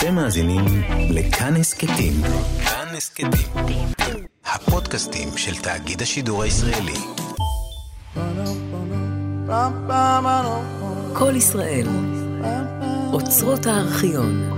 [0.00, 0.64] אתם מאזינים
[1.10, 2.12] לכאן הסכתים.
[2.64, 3.88] כאן הסכתים.
[4.44, 6.98] הפודקאסטים של תאגיד השידור הישראלי.
[11.14, 11.86] כל ישראל,
[13.12, 14.50] אוצרות הארכיון.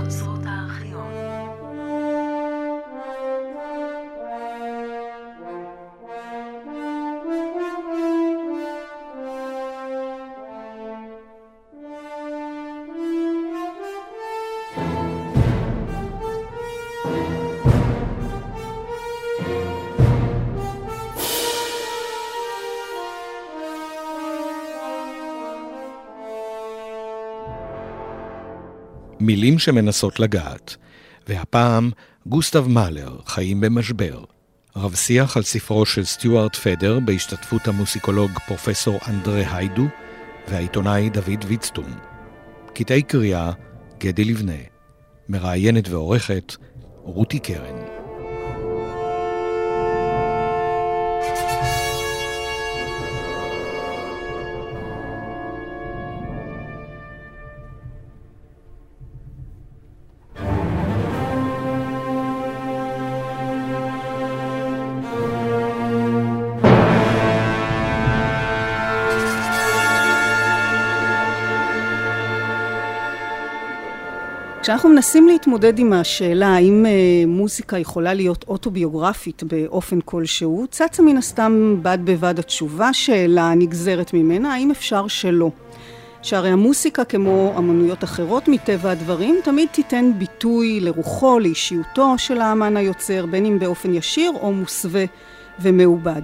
[29.23, 30.75] מילים שמנסות לגעת,
[31.27, 31.91] והפעם
[32.25, 34.23] גוסטב מאלר, חיים במשבר.
[34.75, 39.85] רב שיח על ספרו של סטיוארט פדר בהשתתפות המוסיקולוג פרופסור אנדרה היידו
[40.47, 41.93] והעיתונאי דוד ויצטום.
[42.73, 43.51] קטעי קריאה,
[43.99, 44.61] גדי לבנה.
[45.29, 46.55] מראיינת ועורכת,
[47.03, 48.02] רותי קרן.
[74.63, 76.91] כשאנחנו מנסים להתמודד עם השאלה האם אה,
[77.27, 84.53] מוזיקה יכולה להיות אוטוביוגרפית באופן כלשהו, צצה מן הסתם בד בבד התשובה שאלה נגזרת ממנה,
[84.53, 85.49] האם אפשר שלא.
[86.21, 93.25] שהרי המוסיקה כמו אמנויות אחרות מטבע הדברים תמיד תיתן ביטוי לרוחו, לאישיותו של האמן היוצר,
[93.25, 95.05] בין אם באופן ישיר או מוסווה
[95.59, 96.21] ומעובד.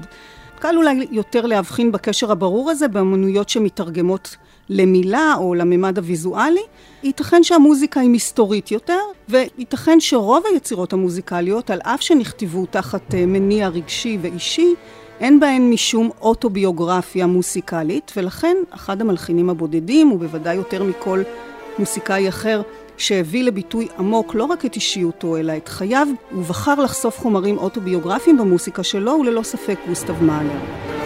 [0.60, 4.38] קל אולי יותר להבחין בקשר הברור הזה באמנויות שמתרגמות
[4.70, 6.64] למילה או לממד הוויזואלי,
[7.04, 13.68] ייתכן שהמוזיקה היא מסתורית יותר, וייתכן שרוב היצירות המוזיקליות, על אף שנכתבו תחת אה, מניע
[13.68, 14.74] רגשי ואישי,
[15.20, 21.22] אין בהן משום אוטוביוגרפיה מוסיקלית, ולכן אחד המלחינים הבודדים, ובוודאי יותר מכל
[21.80, 22.62] מוסיקאי אחר,
[22.98, 28.38] שהביא לביטוי עמוק לא רק את אישיותו, אלא את חייו, הוא בחר לחשוף חומרים אוטוביוגרפיים
[28.38, 30.99] במוסיקה שלו, וללא ספק גוסטב מאלר.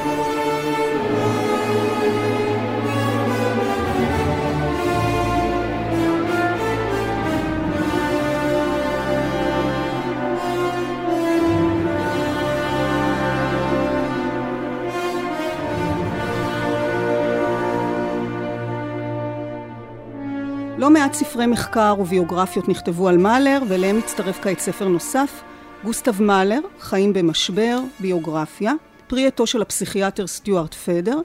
[21.13, 25.41] מעט ספרי מחקר וביוגרפיות נכתבו על מאלר, ואליהם מצטרף כעת ספר נוסף,
[25.83, 28.73] גוסטב מאלר, חיים במשבר, ביוגרפיה,
[29.07, 31.17] פרי עטו של הפסיכיאטר סטיוארט פדר,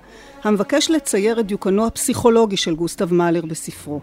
[0.44, 4.00] המבקש לצייר את דיוקנו הפסיכולוגי של גוסטב מאלר בספרו.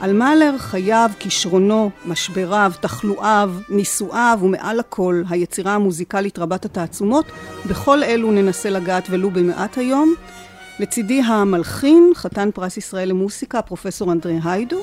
[0.00, 7.26] על מאלר, חייו, כישרונו, משבריו, תחלואיו, נישואיו ומעל הכל היצירה המוזיקלית רבת התעצומות,
[7.66, 10.14] בכל אלו ננסה לגעת ולו במעט היום.
[10.78, 14.80] לצידי המלחין, חתן פרס ישראל למוסיקה, פרופסור אנדרי היידו,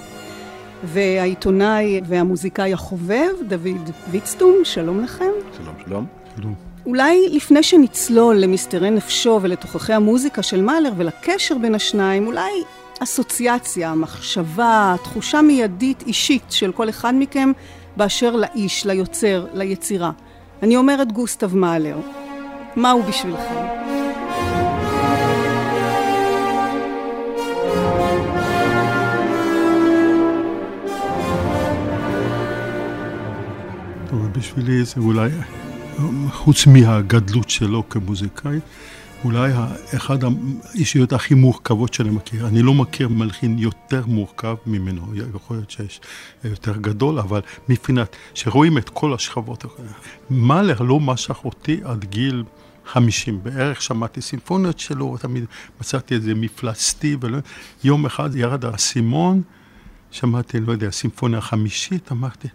[0.84, 5.32] והעיתונאי והמוזיקאי החובב, דוד ויצטום, שלום לכם.
[5.58, 6.06] שלום, שלום.
[6.36, 6.54] שלום.
[6.86, 12.52] אולי לפני שנצלול למסתרי נפשו ולתוככי המוזיקה של מאלר ולקשר בין השניים, אולי
[13.00, 17.52] אסוציאציה, מחשבה, תחושה מיידית אישית של כל אחד מכם
[17.98, 20.12] באשר לאיש, ליוצר, ליצירה.
[20.64, 21.98] אני אומרת גוסטב מאלר.
[22.76, 23.99] מה הוא בשבילכם?
[34.40, 35.30] בשבילי זה אולי,
[36.32, 38.60] חוץ מהגדלות שלו כמוזיקאי,
[39.24, 39.52] אולי
[39.96, 42.48] אחד האישיות הכי מורכבות שאני מכיר.
[42.48, 46.02] אני לא מכיר מלחין יותר מורכב ממנו, יכול להיות שיש
[46.44, 49.66] יותר גדול, אבל מבחינת שרואים את כל השכבות.
[50.30, 52.44] מאלר לא משך אותי עד גיל
[52.86, 55.46] 50 בערך, שמעתי סימפוניות שלו, תמיד
[55.82, 57.18] מצאתי איזה מפלצתי,
[57.84, 59.42] ויום אחד ירד האסימון,
[60.12, 62.48] שמעתי, לא יודע, סימפוניה חמישית, אמרתי,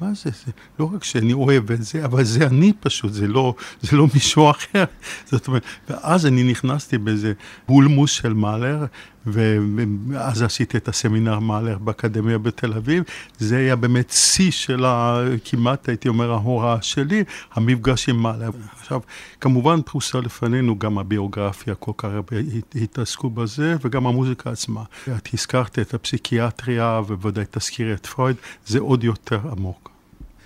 [0.00, 0.30] מה זה?
[0.46, 4.06] זה לא רק שאני אוהב את זה, אבל זה אני פשוט, זה לא, זה לא
[4.14, 4.84] מישהו אחר.
[5.30, 7.32] זאת אומרת, ואז אני נכנסתי באיזה
[7.68, 8.84] בולמוס של מאלר,
[9.26, 13.02] ואז עשיתי את הסמינר מאלר באקדמיה בתל אביב.
[13.38, 18.50] זה היה באמת שיא של ה, כמעט, הייתי אומר, ההוראה שלי, המפגש עם מאלר.
[18.80, 19.00] עכשיו,
[19.40, 22.36] כמובן פרוסה לפנינו גם הביוגרפיה, כל כך הרבה
[22.74, 24.82] התעסקו בזה, וגם המוזיקה עצמה.
[25.16, 28.36] את הזכרת את הפסיכיאטריה, ובוודאי תזכירי את פרויד,
[28.66, 29.90] זה עוד יותר עמוק.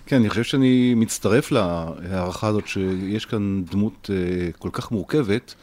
[0.06, 5.54] כן, אני חושב שאני מצטרף להערכה הזאת שיש כאן דמות uh, כל כך מורכבת,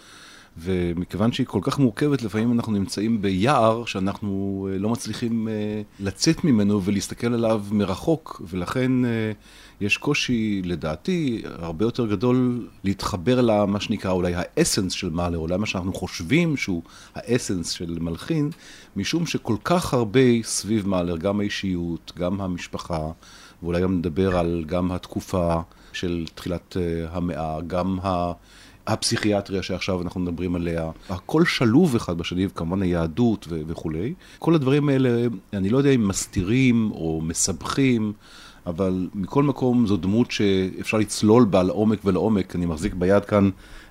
[0.58, 6.44] ומכיוון שהיא כל כך מורכבת, לפעמים אנחנו נמצאים ביער שאנחנו אה, לא מצליחים אה, לצאת
[6.44, 9.32] ממנו ולהסתכל עליו מרחוק, ולכן אה,
[9.82, 15.66] יש קושי, לדעתי, הרבה יותר גדול להתחבר למה שנקרא אולי האסנס של מאלר, אולי מה
[15.66, 16.82] שאנחנו חושבים שהוא
[17.16, 18.50] האסנס של מלחין,
[18.96, 23.12] משום שכל כך הרבה סביב מאלר, גם האישיות, גם המשפחה,
[23.64, 25.62] ואולי גם נדבר על גם התקופה
[25.94, 26.78] של תחילת
[27.12, 28.32] המאה, גם ה...
[28.88, 34.14] הפסיכיאטריה שעכשיו אנחנו מדברים עליה, הכל שלוב אחד בשני, וכמובן היהדות ו- וכולי.
[34.40, 38.14] כל הדברים האלה, אני לא יודע אם מסתירים או מסבכים,
[38.66, 42.56] אבל מכל מקום זו דמות שאפשר לצלול בה לעומק ולעומק.
[42.56, 43.50] אני מחזיק ביד כאן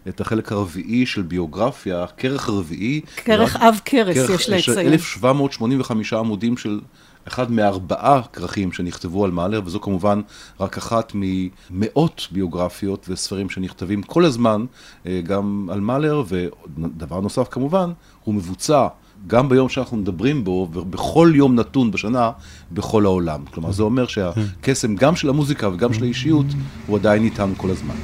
[0.09, 3.01] את החלק הרביעי של ביוגרפיה, כרך רביעי.
[3.17, 4.93] כרך אב כרס, יש לציין.
[4.93, 6.81] 1785 עמודים של
[7.29, 10.21] אחד מארבעה כרכים שנכתבו על מאלר, וזו כמובן
[10.61, 14.65] רק אחת ממאות ביוגרפיות וספרים שנכתבים כל הזמן
[15.07, 17.93] אה, גם על מאלר, ודבר נוסף כמובן,
[18.25, 18.89] הוא מבוצע
[19.27, 22.31] גם ביום שאנחנו מדברים בו, ובכל יום נתון בשנה,
[22.73, 23.41] בכל העולם.
[23.55, 26.47] כלומר, זה אומר שהקסם גם של המוזיקה וגם של האישיות,
[26.87, 27.95] הוא עדיין איתנו כל הזמן.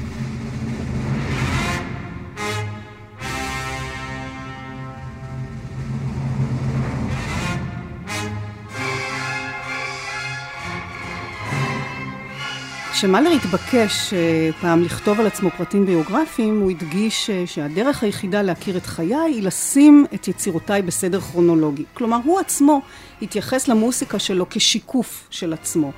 [13.01, 18.77] כשמאלר התבקש אה, פעם לכתוב על עצמו פרטים ביוגרפיים, הוא הדגיש אה, שהדרך היחידה להכיר
[18.77, 21.85] את חיי היא לשים את יצירותיי בסדר כרונולוגי.
[21.95, 22.81] כלומר, הוא עצמו
[23.23, 25.93] התייחס למוסיקה שלו כשיקוף של עצמו.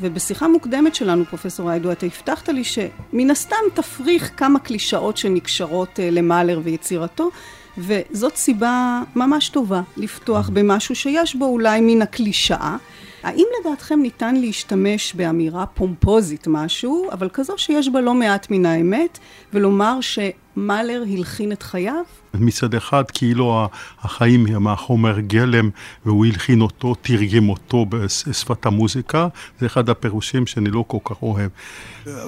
[0.00, 6.10] ובשיחה מוקדמת שלנו, פרופסור איידו, אתה הבטחת לי שמן הסתם תפריך כמה קלישאות שנקשרות אה,
[6.10, 7.30] למאלר ויצירתו,
[7.78, 12.76] וזאת סיבה ממש טובה לפתוח במשהו שיש בו אולי מן הקלישאה.
[13.22, 19.18] האם לדעתכם ניתן להשתמש באמירה פומפוזית משהו, אבל כזו שיש בה לא מעט מן האמת,
[19.52, 22.04] ולומר שמאלר הלחין את חייו?
[22.34, 23.68] מצד אחד, כאילו
[24.00, 25.70] החיים הם החומר גלם,
[26.06, 29.28] והוא הלחין אותו, תרגם אותו בשפת המוזיקה,
[29.60, 31.50] זה אחד הפירושים שאני לא כל כך אוהב.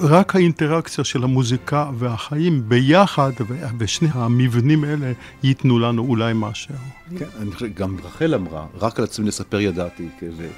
[0.01, 3.31] רק האינטראקציה של המוזיקה והחיים ביחד,
[3.77, 5.11] ושני המבנים האלה
[5.43, 6.75] ייתנו לנו אולי משהו.
[7.17, 10.07] כן, אני חושב, גם רחל אמרה, רק על עצמי לספר ידעתי,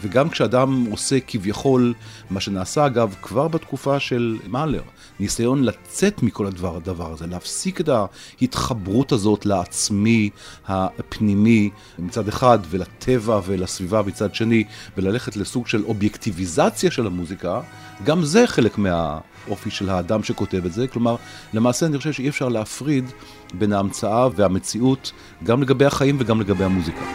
[0.02, 1.94] וגם כשאדם עושה כביכול,
[2.30, 4.82] מה שנעשה אגב כבר בתקופה של מאלר,
[5.20, 10.30] ניסיון לצאת מכל הדבר, הדבר הזה, להפסיק את ההתחברות הזאת לעצמי
[10.68, 11.70] הפנימי
[12.00, 14.64] מצד אחד, ולטבע ולסביבה מצד שני,
[14.98, 17.62] וללכת לסוג של אובייקטיביזציה של המוזיקה,
[18.04, 20.88] גם זה חלק מהאופי של האדם שכותב את זה.
[20.88, 21.16] כלומר,
[21.54, 23.06] למעשה אני חושב שאי אפשר להפריד
[23.54, 25.12] בין ההמצאה והמציאות,
[25.44, 27.06] גם לגבי החיים וגם לגבי המוזיקה.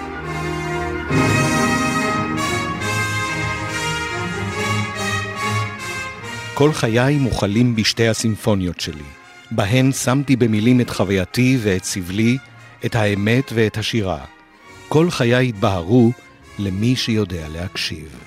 [6.54, 9.17] כל חיי מוכלים בשתי הסימפוניות שלי,
[9.50, 12.38] בהן שמתי במילים את חווייתי ואת סבלי,
[12.86, 14.24] את האמת ואת השירה.
[14.88, 16.10] כל חיי התבהרו
[16.58, 18.18] למי שיודע להקשיב.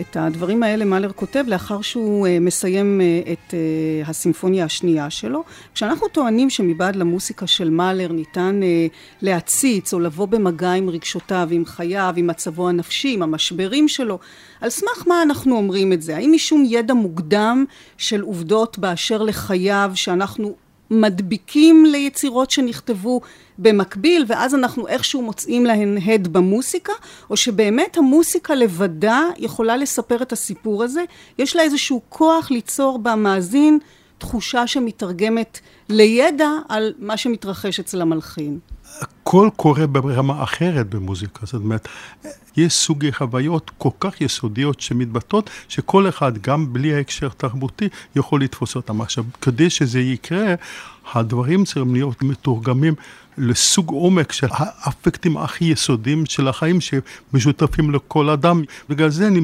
[0.00, 5.44] את הדברים האלה מאלר כותב לאחר שהוא uh, מסיים uh, את uh, הסימפוניה השנייה שלו.
[5.74, 8.60] כשאנחנו טוענים שמבעד למוסיקה של מאלר ניתן
[9.22, 14.18] להציץ או לבוא במגע עם רגשותיו, עם חייו, עם מצבו הנפשי, עם המשברים שלו,
[14.60, 16.16] על סמך מה אנחנו אומרים את זה?
[16.16, 17.64] האם משום ידע מוקדם
[17.98, 20.54] של עובדות באשר לחייו שאנחנו
[21.00, 23.20] מדביקים ליצירות שנכתבו
[23.58, 26.92] במקביל, ואז אנחנו איכשהו מוצאים להן הד במוסיקה,
[27.30, 31.04] או שבאמת המוסיקה לבדה יכולה לספר את הסיפור הזה,
[31.38, 33.78] יש לה איזשהו כוח ליצור במאזין
[34.18, 38.58] תחושה שמתרגמת לידע על מה שמתרחש אצל המלחין.
[39.00, 41.88] הכל קורה ברמה אחרת במוזיקה, זאת אומרת,
[42.56, 48.76] יש סוגי חוויות כל כך יסודיות שמתבטאות, שכל אחד, גם בלי ההקשר תרבותי, יכול לתפוס
[48.76, 49.00] אותם.
[49.00, 50.54] עכשיו, כדי שזה יקרה,
[51.12, 52.94] הדברים צריכים להיות מתורגמים
[53.38, 58.62] לסוג עומק של האפקטים הכי יסודיים של החיים שמשותפים לכל אדם.
[58.88, 59.40] בגלל זה אני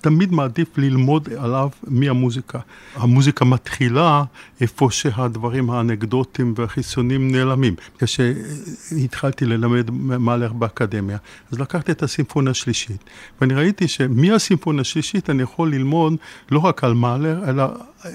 [0.00, 2.58] תמיד מעדיף ללמוד עליו מהמוזיקה.
[2.96, 4.24] המוזיקה מתחילה
[4.60, 7.74] איפה שהדברים האנקדוטיים והחיסונים נעלמים.
[7.98, 11.16] כשהתחלתי ללמד מאלר באקדמיה,
[11.52, 13.04] אז לקחתי את הסימפוניה השלישית,
[13.40, 16.16] ואני ראיתי שמהסימפוניה השלישית אני יכול ללמוד
[16.50, 17.64] לא רק על מאלר, אלא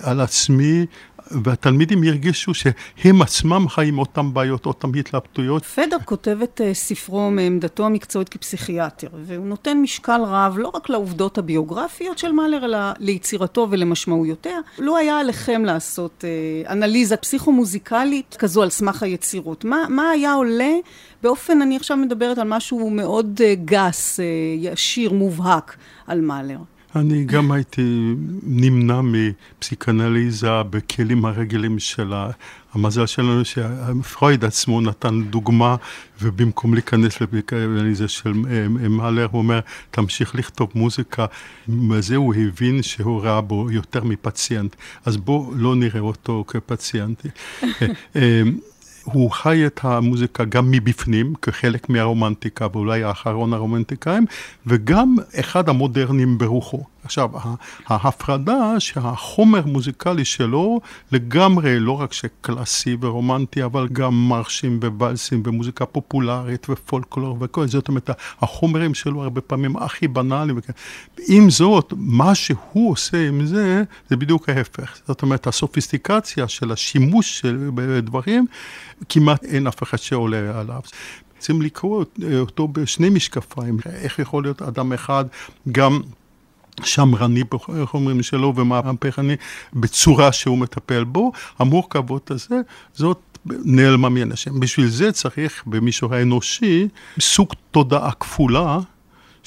[0.01, 0.85] על עצמי,
[1.43, 5.65] והתלמידים הרגישו שהם עצמם חיים אותם בעיות, אותם התלבטויות.
[5.65, 11.37] פדר כותב את אה, ספרו מעמדתו המקצועית כפסיכיאטר, והוא נותן משקל רב לא רק לעובדות
[11.37, 14.59] הביוגרפיות של מאלר, אלא ליצירתו ולמשמעויותיה.
[14.79, 20.73] לו היה עליכם לעשות אה, אנליזה פסיכומוזיקלית כזו על סמך היצירות, מה, מה היה עולה
[21.23, 24.19] באופן, אני עכשיו מדברת על משהו מאוד אה, גס,
[24.57, 26.57] ישיר, מובהק, על מאלר?
[26.99, 28.13] אני גם הייתי
[28.43, 32.13] נמנע מפסיקנליזה בכלים הרגילים של
[32.73, 35.75] המזל שלנו שפרויד עצמו נתן דוגמה
[36.21, 38.33] ובמקום להיכנס לפסיקנליזה של
[38.89, 39.59] מאלר הוא אומר
[39.91, 41.25] תמשיך לכתוב מוזיקה,
[41.67, 44.75] בזה הוא הבין שהוא ראה בו יותר מפציינט,
[45.05, 47.25] אז בואו לא נראה אותו כפציינט.
[49.13, 54.25] הוא חי את המוזיקה גם מבפנים, כחלק מהרומנטיקה, ואולי האחרון הרומנטיקאים,
[54.65, 56.83] וגם אחד המודרנים ברוחו.
[57.07, 57.29] עכשיו,
[57.87, 60.79] ההפרדה שהחומר מוזיקלי שלו
[61.11, 68.09] לגמרי לא רק שקלאסי ורומנטי, אבל גם מרשים וואלסים ומוזיקה פופולרית ופולקלור וכל, זאת אומרת,
[68.41, 70.59] החומרים שלו הרבה פעמים הכי בנאליים.
[71.27, 74.97] עם זאת, מה שהוא עושה עם זה, זה בדיוק ההפך.
[75.07, 77.69] זאת אומרת, הסופיסטיקציה של השימוש של
[78.01, 78.45] דברים,
[79.09, 80.81] כמעט אין אף אחד שעולה עליו.
[81.39, 82.03] צריכים לקרוא
[82.39, 85.25] אותו בשני משקפיים, איך יכול להיות אדם אחד
[85.71, 86.01] גם
[86.83, 87.43] שמרני,
[87.81, 89.35] איך אומרים שלו, ומהפכני
[89.73, 92.61] בצורה שהוא מטפל בו, המורכבות הזה,
[92.93, 94.59] זאת נעלמה מאנשים.
[94.59, 96.87] בשביל זה צריך במישור האנושי
[97.19, 98.79] סוג תודעה כפולה.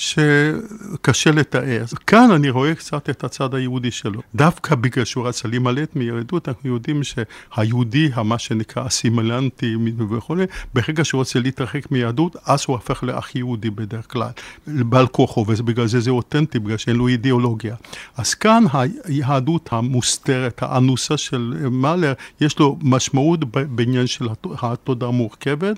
[0.00, 1.84] שקשה לתאר.
[2.06, 4.20] כאן אני רואה קצת את הצד היהודי שלו.
[4.34, 9.76] דווקא בגלל שהוא רצה להימלט מיהדות, אנחנו יודעים שהיהודי, מה שנקרא אסימילנטי
[10.10, 14.28] וכולי, ברגע שהוא רוצה להתרחק מיהדות, אז הוא הופך לאח יהודי בדרך כלל,
[14.66, 17.74] בעל כוחו, ובגלל זה זה אותנטי, בגלל שאין לו אידיאולוגיה.
[18.16, 18.64] אז כאן
[19.04, 24.28] היהדות המוסתרת, האנוסה של מאלר, יש לו משמעות בעניין של
[24.62, 25.76] התודעה המורכבת,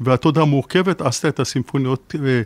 [0.00, 2.42] והתודעה המורכבת עשתה את הסימפוניות אה,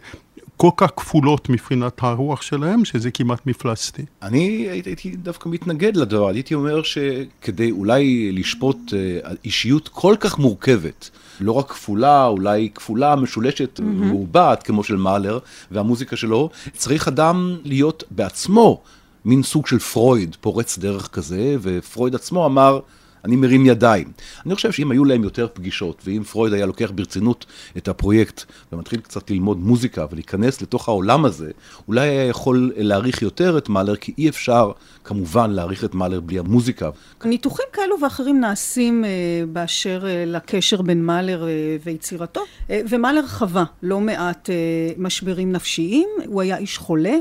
[0.57, 4.03] כל כך כפולות מבחינת הרוח שלהם, שזה כמעט מפלצתי.
[4.23, 11.11] אני הייתי דווקא מתנגד לדבר, הייתי אומר שכדי אולי לשפוט אה, אישיות כל כך מורכבת,
[11.41, 13.83] לא רק כפולה, אולי כפולה, משולשת, mm-hmm.
[13.83, 15.39] מעובעת, כמו של מאלר,
[15.71, 18.83] והמוזיקה שלו, צריך אדם להיות בעצמו
[19.25, 22.81] מין סוג של פרויד, פורץ דרך כזה, ופרויד עצמו אמר,
[23.27, 24.13] אני מרים ידיים.
[24.47, 29.01] אני חושב שאם היו להם יותר פגישות, ואם פרויד היה לוקח ברצינות את הפרויקט ומתחיל
[29.01, 31.51] קצת ללמוד מוזיקה ולהיכנס לתוך העולם הזה,
[31.89, 34.73] אולי היה יכול להעריך יותר את מאלר, כי אי אפשר
[35.05, 36.91] כמובן להעריך את מאלר בלי המוזיקה.
[37.25, 39.11] ניתוחים כאלו ואחרים נעשים אה,
[39.49, 42.41] באשר אה, לקשר בין מאלר אה, ויצירתו,
[42.71, 44.55] אה, ומאלר חווה לא מעט אה,
[44.99, 47.15] משברים נפשיים, הוא היה איש חולה.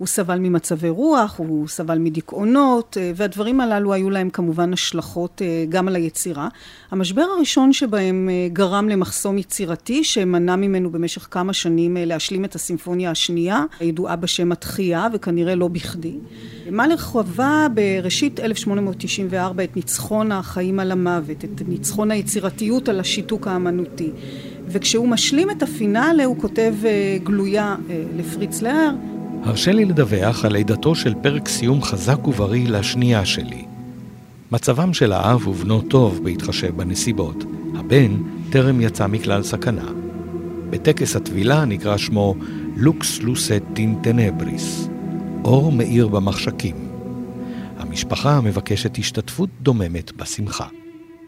[0.00, 5.64] הוא סבל ממצבי רוח, הוא סבל מדיכאונות, אה, והדברים הללו היו להם כמובן השלכות אה,
[5.68, 6.48] גם על היצירה.
[6.90, 13.10] המשבר הראשון שבהם אה, גרם למחסום יצירתי, שמנע ממנו במשך כמה שנים להשלים את הסימפוניה
[13.10, 16.14] השנייה, הידועה בשם התחייה, וכנראה לא בכדי.
[16.70, 24.10] מאלר חווה בראשית 1894 את ניצחון החיים על המוות, את ניצחון היצירתיות על השיתוק האמנותי.
[24.66, 26.74] וכשהוא משלים את הפינאלה הוא כותב
[27.24, 27.76] גלויה
[28.16, 28.90] לפריץ להר
[29.44, 33.64] הרשה לי לדווח על לידתו של פרק סיום חזק ובריא לשנייה שלי.
[34.52, 37.44] מצבם של האב ובנו טוב בהתחשב בנסיבות.
[37.78, 38.16] הבן
[38.50, 39.86] טרם יצא מכלל סכנה.
[40.70, 42.34] בטקס הטבילה נקרא שמו
[42.76, 44.88] לוקס לוסט דין טנבריס,
[45.44, 46.76] אור מאיר במחשכים.
[47.78, 50.66] המשפחה מבקשת השתתפות דוממת בשמחה.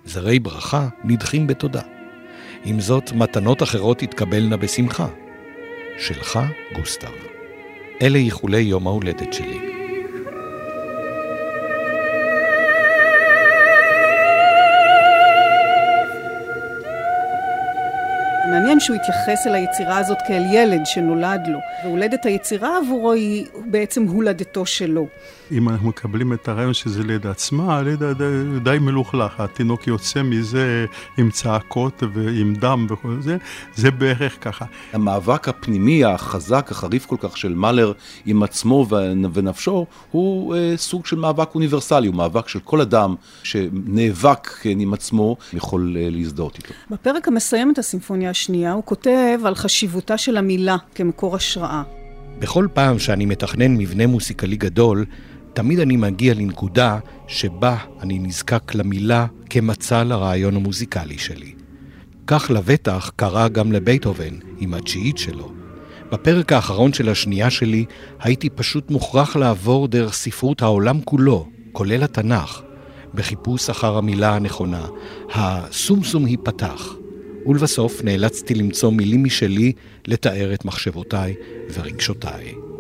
[0.04, 1.83] זרי ברכה נדחים בתודה.
[2.64, 5.07] עם זאת, מתנות אחרות תתקבלנה בשמחה.
[5.99, 6.38] שלך,
[6.76, 7.32] גוסטב.
[8.03, 9.59] אלה איחולי יום ההולדת שלי.
[18.51, 24.07] מעניין שהוא התייחס אל היצירה הזאת כאל ילד שנולד לו, והולדת היצירה עבורו היא בעצם
[24.07, 25.07] הולדתו שלו.
[25.51, 28.25] אם אנחנו מקבלים את הרעיון שזה ליד עצמה, הלידה די,
[28.63, 30.87] די מלוכלך, התינוק יוצא מזה
[31.19, 33.37] עם צעקות ועם דם וכל זה,
[33.75, 34.65] זה בערך ככה.
[34.93, 37.93] המאבק הפנימי החזק, החריף כל כך של מאלר
[38.27, 38.87] עם עצמו
[39.33, 44.95] ונפשו, הוא אה, סוג של מאבק אוניברסלי, הוא מאבק של כל אדם שנאבק כן, עם
[44.95, 46.75] עצמו, יכול אה, להזדהות איתו.
[46.91, 51.83] בפרק המסיים את הסימפוניה השנייה, הוא כותב על חשיבותה של המילה כמקור השראה.
[52.39, 55.05] בכל פעם שאני מתכנן מבנה מוסיקלי גדול,
[55.55, 61.53] תמיד אני מגיע לנקודה שבה אני נזקק למילה כמצע לרעיון המוזיקלי שלי.
[62.27, 65.53] כך לבטח קרה גם לבייטהובן עם התשיעית שלו.
[66.13, 67.85] בפרק האחרון של השנייה שלי
[68.21, 72.63] הייתי פשוט מוכרח לעבור דרך ספרות העולם כולו, כולל התנ"ך,
[73.15, 74.87] בחיפוש אחר המילה הנכונה,
[75.35, 76.95] הסומסום ייפתח.
[77.47, 79.73] ולבסוף נאלצתי למצוא מילים משלי
[80.07, 81.35] לתאר את מחשבותיי
[81.75, 82.72] ורגשותיי.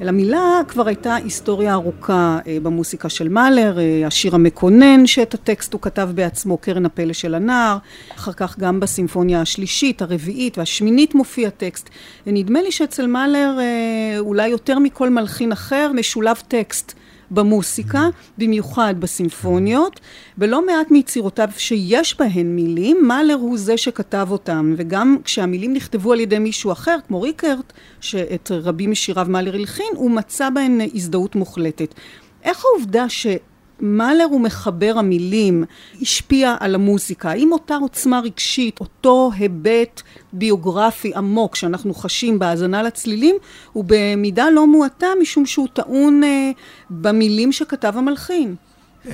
[0.00, 5.80] למילה כבר הייתה היסטוריה ארוכה אה, במוסיקה של מאלר, אה, השיר המקונן שאת הטקסט הוא
[5.80, 7.78] כתב בעצמו, קרן הפלא של הנער,
[8.16, 11.88] אחר כך גם בסימפוניה השלישית, הרביעית והשמינית מופיע טקסט.
[12.26, 16.97] ונדמה לי שאצל מאלר אה, אולי יותר מכל מלחין אחר משולב טקסט.
[17.30, 18.08] במוסיקה,
[18.38, 20.00] במיוחד בסימפוניות,
[20.38, 26.20] ולא מעט מיצירותיו שיש בהן מילים, מאלר הוא זה שכתב אותם, וגם כשהמילים נכתבו על
[26.20, 31.94] ידי מישהו אחר, כמו ריקרט, שאת רבים משיריו מאלר הלחין, הוא מצא בהן הזדהות מוחלטת.
[32.44, 33.26] איך העובדה ש...
[33.80, 35.64] מאלר הוא מחבר המילים,
[36.02, 37.30] השפיע על המוזיקה.
[37.30, 43.36] האם אותה עוצמה רגשית, אותו היבט ביוגרפי עמוק שאנחנו חשים בהאזנה לצלילים,
[43.72, 46.50] הוא במידה לא מועטה משום שהוא טעון אה,
[46.90, 48.54] במילים שכתב המלחין.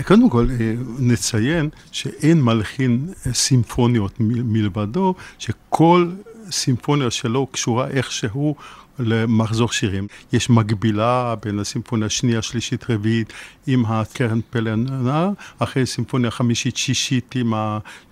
[0.05, 6.11] קודם כל, אה, נציין שאין מלחין סימפוניות מלבדו, שכל
[6.51, 8.55] סימפוניה שלו קשורה איכשהו
[8.99, 10.07] למחזור שירים.
[10.33, 13.33] יש מקבילה בין הסימפוניה השנייה, שלישית, רביעית
[13.67, 17.53] עם הקרן הנער, אחרי סימפוניה חמישית, שישית עם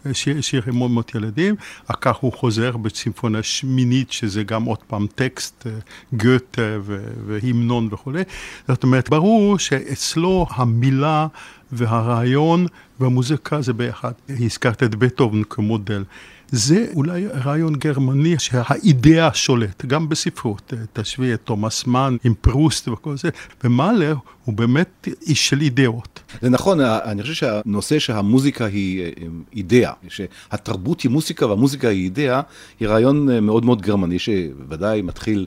[0.04, 1.54] השירים מאוד מאוד ילדים,
[1.86, 5.72] אחר כך הוא חוזר בסימפוניה שמינית, שזה גם עוד פעם טקסט, אה,
[6.12, 6.78] גוטה
[7.26, 8.22] והמנון וכולי.
[8.68, 11.26] זאת אומרת, ברור שאצלו המילה
[11.72, 12.66] והרעיון
[13.00, 14.12] והמוזיקה זה ביחד.
[14.28, 16.04] הזכרת את בטהובן כמודל.
[16.52, 20.73] זה אולי רעיון גרמני שהאידאה שולט, גם בספרות.
[20.92, 23.28] תשווי את תומאס מן עם פרוסט וכל זה,
[23.64, 26.21] ומאלר הוא באמת איש של אידאות.
[26.42, 29.11] זה נכון, אני חושב שהנושא שהמוזיקה היא אה,
[29.56, 32.40] אידאה, שהתרבות היא מוזיקה והמוזיקה היא אידאה,
[32.80, 35.47] היא רעיון אה, מאוד מאוד גרמני, שוודאי מתחיל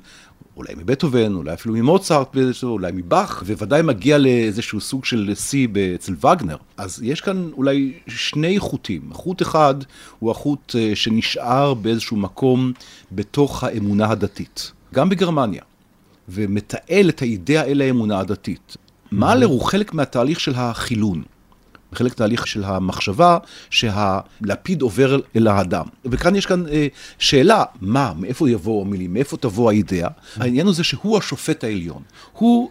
[0.58, 6.58] אולי מבטהובן, אולי אפילו ממוצרט, אולי מבאך, וודאי מגיע לאיזשהו סוג של שיא אצל וגנר.
[6.78, 9.02] אז יש כאן אולי שני חוטים.
[9.12, 9.76] חוט אחד
[10.20, 12.72] הוא החוט אה, שנשאר באיזשהו מקום
[13.12, 15.64] בתוך האמונה הדתית, גם בגרמניה,
[16.30, 18.78] ומתעל את האידאה אל האמונה הדתית.
[19.12, 21.24] מאלר הוא חלק מהתהליך של החילון.
[21.94, 23.38] חלק תהליך של המחשבה
[23.70, 25.86] שהלפיד עובר אל האדם.
[26.06, 26.88] וכאן יש כאן אה,
[27.20, 30.10] שאלה, מה, מאיפה יבואו המילים, מאיפה תבוא האידאה?
[30.38, 32.02] העניין הוא זה שהוא השופט העליון.
[32.32, 32.70] הוא,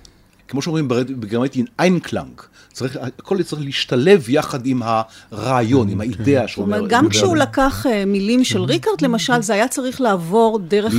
[0.49, 2.41] כמו שאומרים בגרמנית, איינקלנג.
[2.73, 6.71] צריך, הכל צריך להשתלב יחד עם הרעיון, עם האידאה שאומר...
[6.71, 10.95] זאת אומרת, גם כשהוא לקח אה, מילים של ריקארט, למשל, זה היה צריך לעבור דרך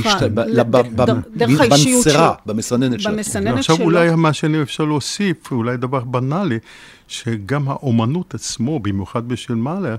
[1.60, 2.20] האישיות שלו.
[2.46, 3.12] במסננת שלו.
[3.12, 3.74] במסננת שלו.
[3.74, 6.58] עכשיו אולי מה שאני אפשר להוסיף, אולי דבר בנאלי,
[7.08, 9.96] שגם האומנות עצמו, במיוחד בשביל מאלר,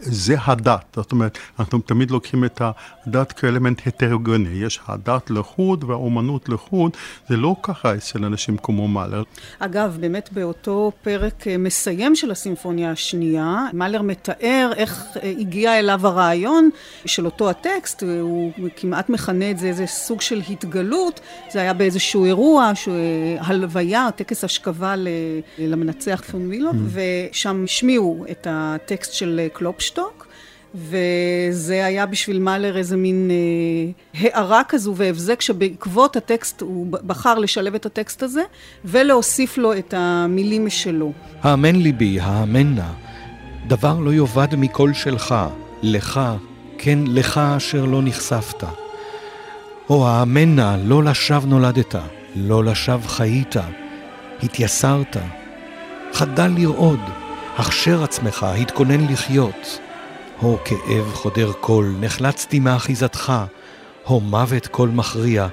[0.00, 0.96] זה הדת.
[0.96, 2.62] זאת אומרת, אנחנו תמיד לוקחים את
[3.06, 4.48] הדת כאלמנט הטרוגני.
[4.48, 6.96] יש הדת לחוד והאומנות לחוד,
[7.28, 9.22] זה לא ככה אצל אנשים כמו מאלר.
[9.58, 16.06] אגב, באמת באותו פרק אה, מסיים של הסימפוניה השנייה, מאלר מתאר איך אה, הגיע אליו
[16.06, 16.70] הרעיון
[17.04, 21.20] של אותו הטקסט, אה, הוא כמעט מכנה את זה איזה סוג של התגלות,
[21.50, 22.72] זה היה באיזשהו אירוע,
[23.38, 24.94] הלוויה, טקס אשכבה
[25.58, 26.98] למנצח פון בילוב, ממ.
[27.32, 29.75] ושם השמיעו את הטקסט של קלופ.
[29.76, 30.26] קלופשטוק,
[30.74, 37.74] וזה היה בשביל מאלר איזה מין אה, הערה כזו והבזק שבעקבות הטקסט הוא בחר לשלב
[37.74, 38.42] את הטקסט הזה
[38.84, 41.12] ולהוסיף לו את המילים משלו.
[41.42, 42.90] האמן ליבי, האמן נא,
[43.66, 45.34] דבר לא יאבד מקול שלך,
[45.82, 46.20] לך,
[46.78, 48.64] כן לך אשר לא נחשפת.
[49.90, 51.94] או האמן נא, לא לשווא נולדת,
[52.36, 53.56] לא לשווא חיית,
[54.42, 55.16] התייסרת,
[56.12, 57.25] חדל לרעוד.
[57.58, 59.78] הכשר עצמך, התכונן לחיות.
[60.40, 63.32] הו כאב חודר קול, נחלצתי מאחיזתך,
[64.04, 65.46] הו מוות קול מכריע,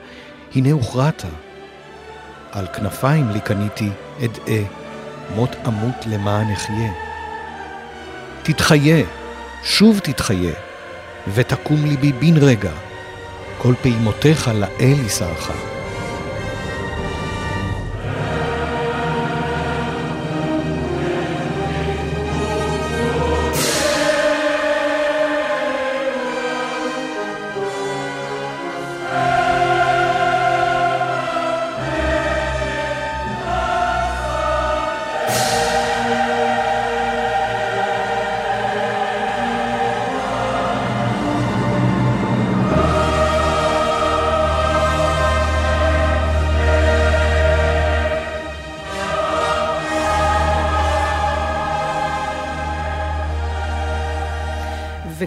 [0.55, 1.25] הנה הוכרעת.
[2.51, 3.89] על כנפיים לי קניתי,
[4.25, 4.63] אדאה,
[5.35, 6.91] מות אמות למען אחיה.
[8.43, 9.05] תתחיה,
[9.63, 10.53] שוב תתחיה,
[11.33, 12.71] ותקום ליבי בן רגע,
[13.57, 15.72] כל פעימותיך לאל ישרך.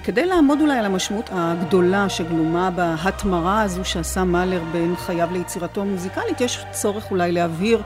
[0.07, 6.41] וכדי לעמוד אולי על המשמעות הגדולה שגלומה בהתמרה הזו שעשה מאלר בין חייו ליצירתו המוזיקלית,
[6.41, 7.83] יש צורך אולי להבהיר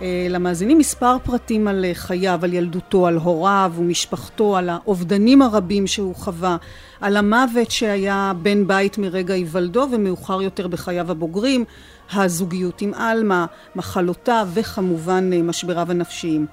[0.00, 5.86] אה, למאזינים מספר פרטים על אה, חייו, על ילדותו, על הוריו ומשפחתו, על האובדנים הרבים
[5.86, 6.56] שהוא חווה,
[7.00, 11.64] על המוות שהיה בן בית מרגע היוולדו ומאוחר יותר בחייו הבוגרים,
[12.12, 13.46] הזוגיות עם עלמה,
[13.76, 16.46] מחלותיו וכמובן אה, משבריו הנפשיים.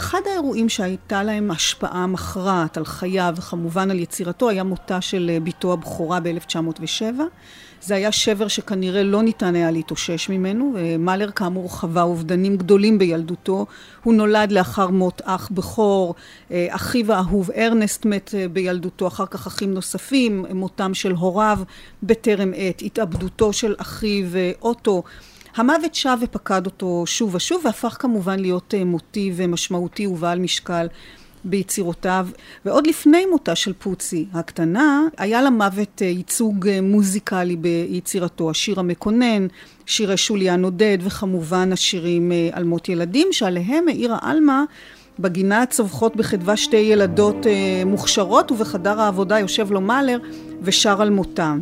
[0.00, 5.72] אחד האירועים שהייתה להם השפעה מכרעת על חייו וכמובן על יצירתו היה מותה של בתו
[5.72, 7.02] הבכורה ב-1907
[7.82, 10.74] זה היה שבר שכנראה לא ניתן היה להתאושש ממנו.
[10.98, 13.66] מאלר כאמור חווה אובדנים גדולים בילדותו.
[14.04, 16.14] הוא נולד לאחר מות אח בכור,
[16.52, 21.58] אחיו האהוב ארנסט מת בילדותו, אחר כך אחים נוספים, מותם של הוריו
[22.02, 24.26] בטרם עת, התאבדותו של אחיו
[24.62, 25.02] אוטו.
[25.56, 30.86] המוות שב ופקד אותו שוב ושוב והפך כמובן להיות מוטיב משמעותי ובעל משקל
[31.44, 32.28] ביצירותיו,
[32.64, 39.46] ועוד לפני מותה של פוצי הקטנה, היה למוות אה, ייצוג אה, מוזיקלי ביצירתו, השיר המקונן,
[39.86, 44.64] שירי שוליאן עודד, וכמובן השירים אה, על מות ילדים, שעליהם העירה עלמה
[45.18, 47.46] בגינה צווחות בחדווה שתי ילדות
[47.86, 50.18] מוכשרות, ובחדר העבודה יושב לו מאלר
[50.62, 51.58] ושר על מותם.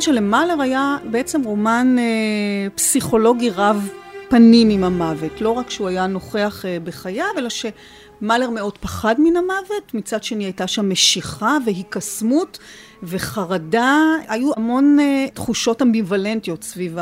[0.00, 3.88] פדר טוען שלמאלר היה בעצם רומן אה, פסיכולוגי רב
[4.28, 5.40] פנים עם המוות.
[5.40, 10.44] לא רק שהוא היה נוכח אה, בחייו, אלא שמאלר מאוד פחד מן המוות, מצד שני
[10.44, 12.58] הייתה שם משיכה והיקסמות
[13.02, 16.98] וחרדה, היו המון אה, תחושות אמביוולנטיות סביב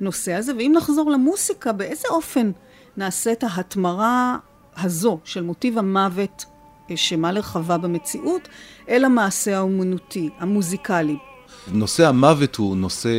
[0.00, 0.52] הנושא הזה.
[0.56, 2.50] ואם נחזור למוסיקה, באיזה אופן
[2.96, 4.36] נעשית ההתמרה
[4.76, 6.44] הזו של מוטיב המוות
[6.90, 8.48] אה, שמאלר חווה במציאות,
[8.88, 11.31] אל המעשה האומנותי, המוזיקלי.
[11.70, 13.10] נושא המוות הוא נושא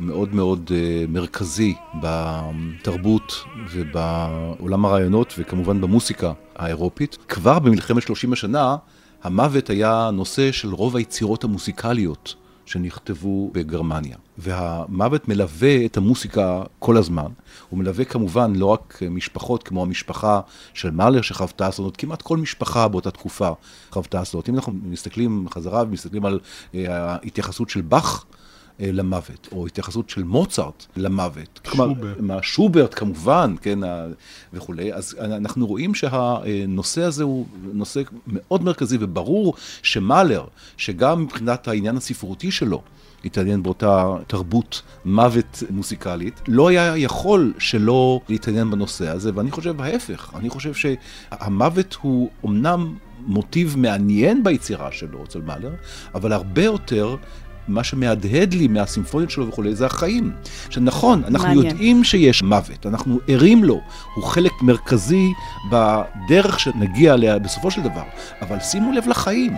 [0.00, 7.18] מאוד מאוד אה, מרכזי בתרבות ובעולם הרעיונות וכמובן במוסיקה האירופית.
[7.28, 8.76] כבר במלחמת 30 השנה
[9.22, 12.34] המוות היה נושא של רוב היצירות המוסיקליות
[12.70, 14.16] שנכתבו בגרמניה.
[14.38, 17.26] והמוות מלווה את המוסיקה כל הזמן.
[17.68, 20.40] הוא מלווה כמובן לא רק משפחות כמו המשפחה
[20.74, 23.50] של מאלר שחוותה אסונות, כמעט כל משפחה באותה תקופה
[23.90, 24.48] חוותה אסונות.
[24.48, 26.40] אם אנחנו מסתכלים חזרה ומסתכלים על
[26.74, 28.24] אה, ההתייחסות של באך,
[28.80, 31.60] למוות, או התייחסות של מוצרט למוות.
[31.64, 32.16] שוברט.
[32.16, 33.78] כלומר, שוברט כמובן, כן,
[34.52, 34.92] וכולי.
[34.92, 40.44] אז אנחנו רואים שהנושא הזה הוא נושא מאוד מרכזי, וברור שמאלר,
[40.76, 42.82] שגם מבחינת העניין הספרותי שלו,
[43.24, 50.32] התעניין באותה תרבות מוות מוסיקלית, לא היה יכול שלא להתעניין בנושא הזה, ואני חושב ההפך,
[50.34, 52.94] אני חושב שהמוות הוא אמנם
[53.26, 55.72] מוטיב מעניין ביצירה שלו אצל מאלר,
[56.14, 57.16] אבל הרבה יותר
[57.70, 60.32] מה שמהדהד לי מהסימפוניות שלו וכולי, זה החיים.
[60.70, 61.66] שנכון, אנחנו מעניין.
[61.66, 63.80] יודעים שיש מוות, אנחנו ערים לו,
[64.14, 65.26] הוא חלק מרכזי
[65.70, 68.02] בדרך שנגיע אליה בסופו של דבר,
[68.42, 69.52] אבל שימו לב לחיים.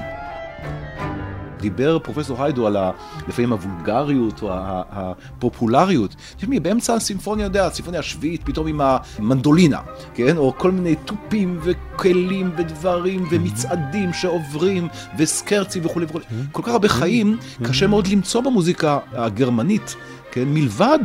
[1.62, 2.90] דיבר פרופסור היידו על ה,
[3.28, 4.50] לפעמים הוולגריות או
[4.90, 6.16] הפופולריות.
[6.36, 9.80] תשמעי, באמצע הסימפוניה, יודע, הסימפוניה השביעית, פתאום עם המנדולינה,
[10.14, 10.36] כן?
[10.36, 16.24] או כל מיני תופים וכלים ודברים ומצעדים שעוברים וסקרצי וכולי וכולי.
[16.52, 19.96] כל כך הרבה חיים, קשה מאוד למצוא במוזיקה הגרמנית,
[20.32, 20.44] כן?
[20.46, 20.98] מלבד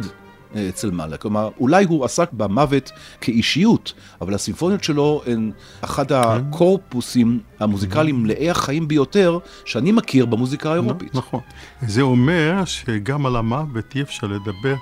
[0.70, 1.17] אצל מאלה.
[1.17, 2.91] כלומר, אולי הוא עסק במוות
[3.22, 11.15] כאישיות, אבל הסימפוניות שלו הן אחד הקורפוסים המוזיקליים מלאי החיים ביותר שאני מכיר במוזיקה האירופית.
[11.15, 11.39] נכון.
[11.82, 14.76] זה אומר שגם על המוות אי אפשר לדבר.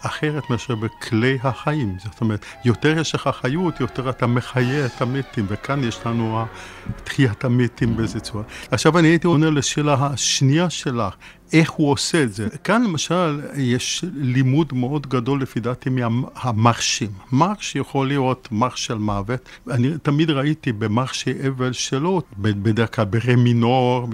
[0.00, 1.96] אחרת מאשר בכלי החיים.
[2.04, 6.44] זאת אומרת, יותר יש לך חיות, יותר אתה מחיה את המתים, וכאן יש לנו
[7.04, 8.44] תחיית המתים באיזה צורה.
[8.70, 11.14] עכשיו אני הייתי עונה לשאלה השנייה שלך,
[11.52, 12.48] איך הוא עושה את זה.
[12.64, 17.10] כאן למשל יש לימוד מאוד גדול לפי דעתי מהמרשים.
[17.32, 19.48] מרש יכול להיות מרש של מוות.
[19.70, 24.08] אני תמיד ראיתי במרשי אבל שלו, בדרך כלל ברמינור,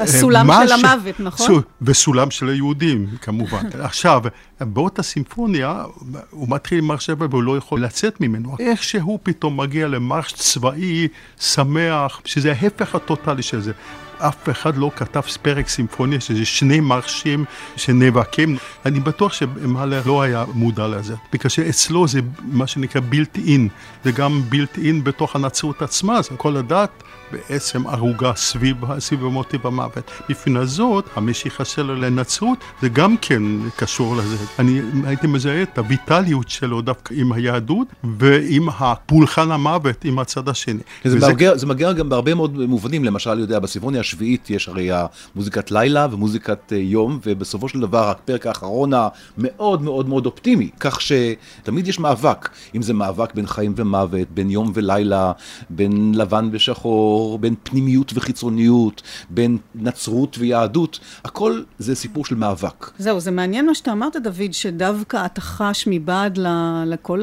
[0.00, 1.62] הסולם של המוות, נכון?
[1.82, 3.62] וסולם של היהודים, כמובן.
[3.80, 4.22] עכשיו,
[4.60, 5.84] באותה סימפוניה,
[6.30, 8.56] הוא מתחיל עם מרש אבל והוא לא יכול לצאת ממנו.
[8.58, 11.08] איך שהוא פתאום מגיע למרש צבאי,
[11.40, 13.72] שמח, שזה ההפך הטוטלי של זה.
[14.18, 17.44] אף אחד לא כתב פרק סימפוניה שזה שני מרשים
[17.76, 18.56] שנאבקים.
[18.86, 23.68] אני בטוח שמהלר לא היה מודע לזה, בגלל שאצלו זה מה שנקרא בילט אין,
[24.04, 27.02] זה גם בילט אין בתוך הנצרות עצמה, זה כל הדת
[27.32, 30.10] בעצם ערוגה סביב, סביב המוטיב המוות.
[30.28, 33.42] מבחינה זאת, המשיכה שלו לנצרות זה גם כן
[33.76, 34.36] קשור לזה.
[34.58, 40.80] אני הייתי מזהה את הויטליות שלו דווקא עם היהדות ועם הפולחן המוות עם הצד השני.
[41.04, 41.28] זה, וזה...
[41.28, 44.90] מגיע, זה מגיע גם בהרבה מאוד מובנים, למשל, יודע, בסימפוניה השביעית יש הרי
[45.34, 51.00] מוזיקת לילה ומוזיקת אה, יום, ובסופו של דבר הפרק האחרון המאוד מאוד מאוד אופטימי, כך
[51.00, 55.32] שתמיד יש מאבק, אם זה מאבק בין חיים ומוות, בין יום ולילה,
[55.70, 62.90] בין לבן ושחור, בין פנימיות וחיצוניות, בין נצרות ויהדות, הכל זה סיפור של מאבק.
[62.98, 66.38] זהו, זה מעניין מה שאתה אמרת, דוד, שדווקא אתה חש מבעד
[66.86, 67.22] לכל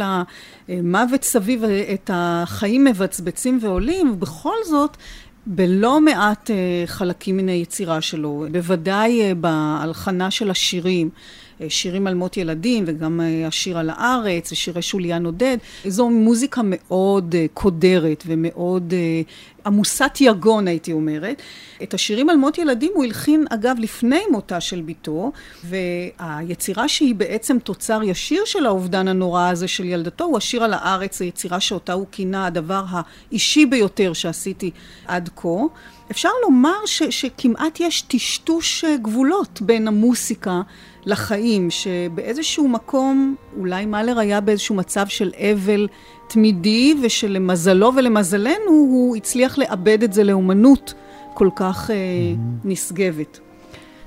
[0.68, 4.98] המוות סביב, את החיים מבצבצים ועולים, ובכל זאת,
[5.46, 6.50] בלא מעט
[6.86, 11.10] חלקים מן היצירה שלו, בוודאי בהלחנה של השירים.
[11.70, 15.58] שירים על מות ילדים וגם השיר על הארץ ושירי שוליאן עודד.
[15.86, 18.94] זו מוזיקה מאוד קודרת ומאוד
[19.66, 21.42] עמוסת יגון הייתי אומרת.
[21.84, 25.32] את השירים על מות ילדים הוא הלחין אגב לפני מותה של בתו
[25.64, 31.22] והיצירה שהיא בעצם תוצר ישיר של האובדן הנורא הזה של ילדתו הוא השיר על הארץ,
[31.22, 34.72] היצירה שאותה הוא כינה הדבר האישי ביותר שעשיתי
[35.06, 35.50] עד כה.
[36.12, 40.62] אפשר לומר ש, שכמעט יש טשטוש גבולות בין המוסיקה
[41.06, 45.88] לחיים, שבאיזשהו מקום, אולי מאלר היה באיזשהו מצב של אבל
[46.28, 50.94] תמידי, ושלמזלו ולמזלנו הוא הצליח לאבד את זה לאומנות
[51.34, 52.68] כל כך mm-hmm.
[52.68, 53.40] נשגבת.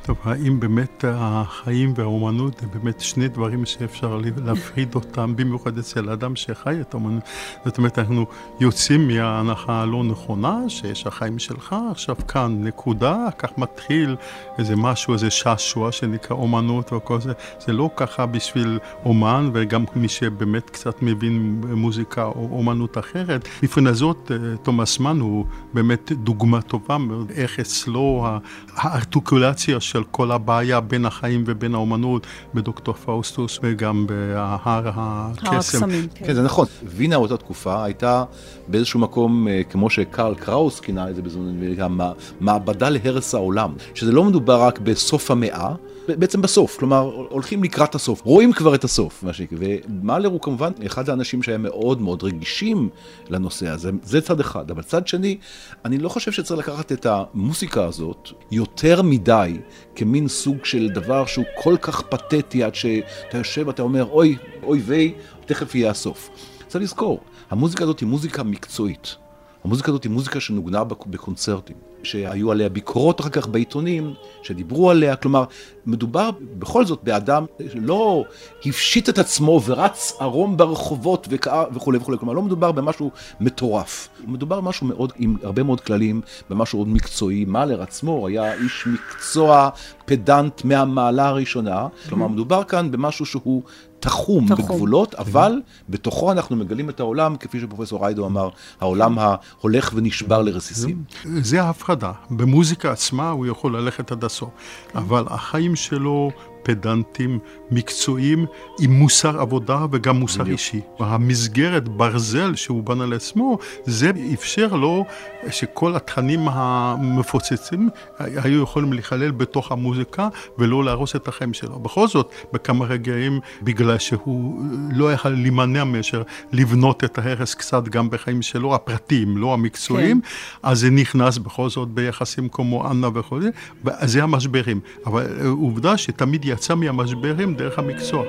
[0.08, 6.36] טוב, האם באמת החיים והאומנות זה באמת שני דברים שאפשר להפריד אותם, במיוחד אצל אדם
[6.36, 7.22] שחי את האומנות?
[7.64, 8.26] זאת אומרת, אנחנו
[8.60, 14.16] יוצאים מההנחה הלא נכונה, שיש החיים שלך, עכשיו כאן נקודה, כך מתחיל
[14.58, 17.32] איזה משהו, איזה שעשוע שנקרא אומנות וכל זה.
[17.66, 23.48] זה לא ככה בשביל אומן, וגם מי שבאמת קצת מבין מוזיקה או אומנות אחרת.
[23.62, 24.30] מבחינה זאת,
[24.62, 25.44] תומאס מן הוא
[25.74, 28.26] באמת דוגמה טובה מאוד, איך אצלו
[28.74, 29.97] הארטיקולציה של...
[29.98, 35.90] של כל הבעיה בין החיים ובין האומנות בדוקטור פאוסטוס וגם בהר הקסם.
[35.90, 36.24] כן.
[36.26, 36.66] כן, זה נכון.
[36.84, 38.24] וינה אותה תקופה הייתה
[38.68, 43.72] באיזשהו מקום, אה, כמו שקרל קראוס כינה את זה בזמן, מעבדה להרס העולם.
[43.94, 45.74] שזה לא מדובר רק בסוף המאה,
[46.08, 49.58] בעצם בסוף, כלומר הולכים לקראת הסוף, רואים כבר את הסוף, מה שיקרה,
[49.88, 52.88] ומאלר הוא כמובן אחד האנשים שהיה מאוד מאוד רגישים
[53.28, 55.38] לנושא הזה, זה צד אחד, אבל צד שני,
[55.84, 59.58] אני לא חושב שצריך לקחת את המוסיקה הזאת יותר מדי
[59.96, 64.78] כמין סוג של דבר שהוא כל כך פתטי עד שאתה יושב ואתה אומר אוי, אוי
[64.78, 65.14] ויי,
[65.46, 66.30] תכף יהיה הסוף.
[66.68, 67.20] צריך לזכור,
[67.50, 69.16] המוזיקה הזאת היא מוזיקה מקצועית.
[69.64, 75.44] המוזיקה הזאת היא מוזיקה שנוגנה בקונצרטים, שהיו עליה ביקורות אחר כך בעיתונים, שדיברו עליה, כלומר,
[75.86, 78.24] מדובר בכל זאת באדם שלא
[78.64, 81.28] הפשיט את עצמו ורץ ערום ברחובות
[81.72, 86.78] וכולי וכולי, כלומר, לא מדובר במשהו מטורף, מדובר במשהו מאוד, עם הרבה מאוד כללים, במשהו
[86.78, 87.44] מאוד מקצועי.
[87.44, 89.68] מאלר עצמו היה איש מקצוע
[90.04, 93.62] פדנט מהמעלה הראשונה, כלומר, מדובר כאן במשהו שהוא
[94.00, 98.48] תחום, תחום בגבולות, אבל בתוכו אנחנו מגלים את העולם, כפי שפרופסור ריידו אמר,
[98.80, 101.02] העולם ההולך ונשבר לרסיסים.
[101.24, 102.12] זה ההפחדה.
[102.30, 104.50] במוזיקה עצמה הוא יכול ללכת עד הסוף,
[104.94, 106.30] אבל החיים שלו
[106.62, 107.38] פדנטים,
[107.70, 108.46] מקצועיים,
[108.80, 110.58] עם מוסר עבודה וגם מוסר בדיוק.
[110.58, 110.80] אישי.
[110.98, 115.04] המסגרת ברזל שהוא בנה לעצמו, זה אפשר לו
[115.50, 121.78] שכל התכנים המפוצצים היו יכולים להיכלל בתוך המוזיקה ולא להרוס את החיים שלו.
[121.78, 128.10] בכל זאת, בכמה רגעים, בגלל שהוא לא יכול להימנע מאשר לבנות את ההרס קצת גם
[128.10, 130.68] בחיים שלו, הפרטיים, לא המקצועיים, כן.
[130.68, 133.08] אז זה נכנס בכל זאת ביחסים כמו אנה
[133.40, 133.50] זה,
[133.84, 134.80] וזה המשברים.
[135.06, 138.24] אבל עובדה שתמיד יצא מהמשברים דרך המקצוע.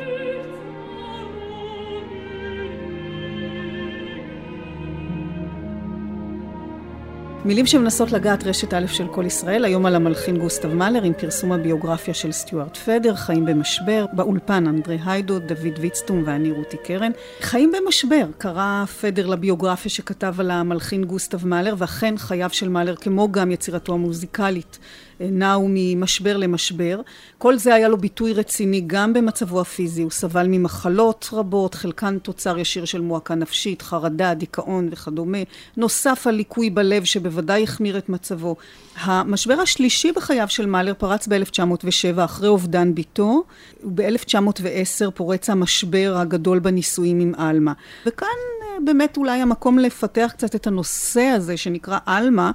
[7.45, 11.51] מילים שמנסות לגעת רשת א' של כל ישראל, היום על המלחין גוסטב מאלר עם פרסום
[11.51, 17.11] הביוגרפיה של סטיוארט פדר, חיים במשבר, באולפן אנדרי היידו, דוד ויצטום ואני רותי קרן.
[17.41, 23.31] חיים במשבר, קרא פדר לביוגרפיה שכתב על המלחין גוסטב מאלר, ואכן חייו של מאלר, כמו
[23.31, 24.79] גם יצירתו המוזיקלית,
[25.19, 27.01] נעו ממשבר למשבר.
[27.37, 30.01] כל זה היה לו ביטוי רציני גם במצבו הפיזי.
[30.01, 35.37] הוא סבל ממחלות רבות, חלקן תוצר ישיר של מועקה נפשית, חרדה, דיכאון וכדומה.
[35.77, 38.55] נוסף על ליקוי בלב שבוודאי החמיר את מצבו.
[38.95, 43.43] המשבר השלישי בחייו של מאלר פרץ ב-1907 אחרי אובדן ביתו,
[43.83, 47.73] וב-1910 פורץ המשבר הגדול בנישואים עם עלמה.
[48.05, 48.27] וכאן
[48.61, 52.51] אה, באמת אולי המקום לפתח קצת את הנושא הזה שנקרא עלמה.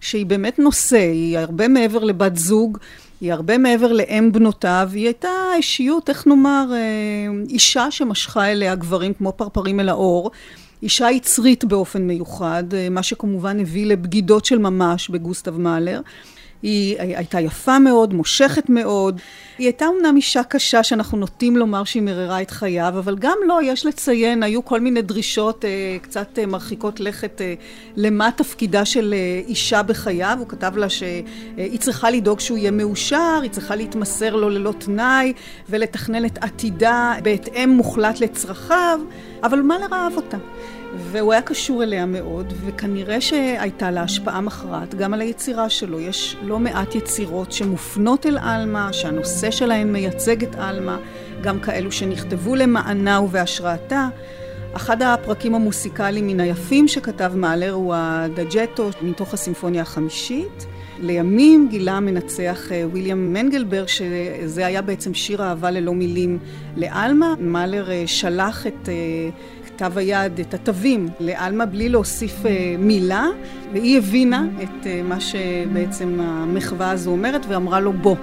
[0.00, 2.78] שהיא באמת נושא, היא הרבה מעבר לבת זוג,
[3.20, 9.14] היא הרבה מעבר לאם בנותיו, היא הייתה אישיות, איך נאמר, אה, אישה שמשכה אליה גברים
[9.14, 10.30] כמו פרפרים אל האור.
[10.82, 16.00] אישה יצרית באופן מיוחד, אה, מה שכמובן הביא לבגידות של ממש בגוסטב מאלר.
[16.62, 19.20] היא הייתה יפה מאוד, מושכת מאוד.
[19.58, 23.60] היא הייתה אמנם אישה קשה שאנחנו נוטים לומר שהיא מררה את חייו, אבל גם לא,
[23.62, 27.54] יש לציין, היו כל מיני דרישות אה, קצת אה, מרחיקות לכת אה,
[27.96, 30.36] למה תפקידה של אה, אישה בחייו.
[30.38, 35.32] הוא כתב לה שהיא צריכה לדאוג שהוא יהיה מאושר, היא צריכה להתמסר לו ללא תנאי
[35.68, 39.00] ולתכנן את עתידה בהתאם מוחלט לצרכיו,
[39.42, 40.36] אבל מה לרעב אותה?
[40.96, 46.00] והוא היה קשור אליה מאוד, וכנראה שהייתה לה השפעה מכרעת גם על היצירה שלו.
[46.00, 50.98] יש לא מעט יצירות שמופנות אל עלמה, שהנושא שלהן מייצג את עלמה,
[51.42, 54.08] גם כאלו שנכתבו למענה ובהשראתה.
[54.72, 60.66] אחד הפרקים המוסיקליים מן היפים שכתב מאלר הוא הדג'טו מתוך הסימפוניה החמישית.
[61.00, 66.38] לימים גילה המנצח אה, ויליאם מנגלברג שזה היה בעצם שיר אהבה ללא מילים
[66.76, 67.34] לעלמה.
[67.38, 68.94] מאלר אה, שלח את אה,
[69.78, 73.26] כתב היד, את התווים לעלמה בלי להוסיף אה, מילה,
[73.72, 78.16] והיא הבינה את אה, מה שבעצם המחווה הזו אומרת ואמרה לו בוא.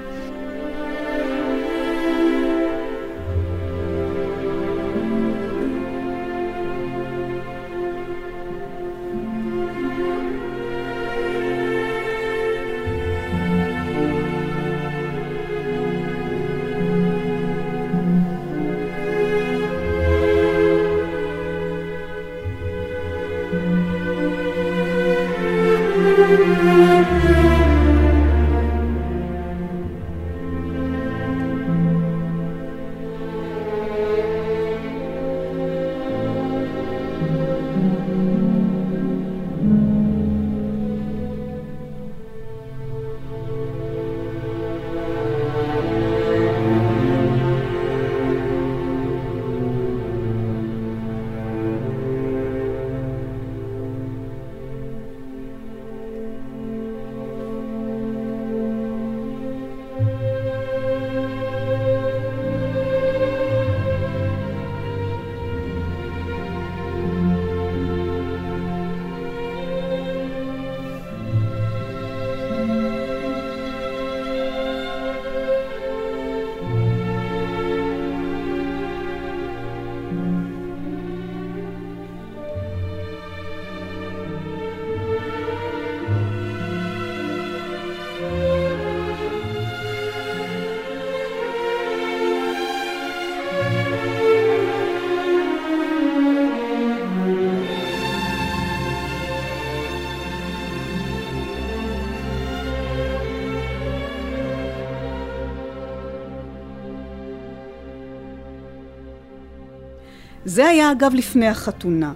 [110.45, 112.13] זה היה אגב לפני החתונה.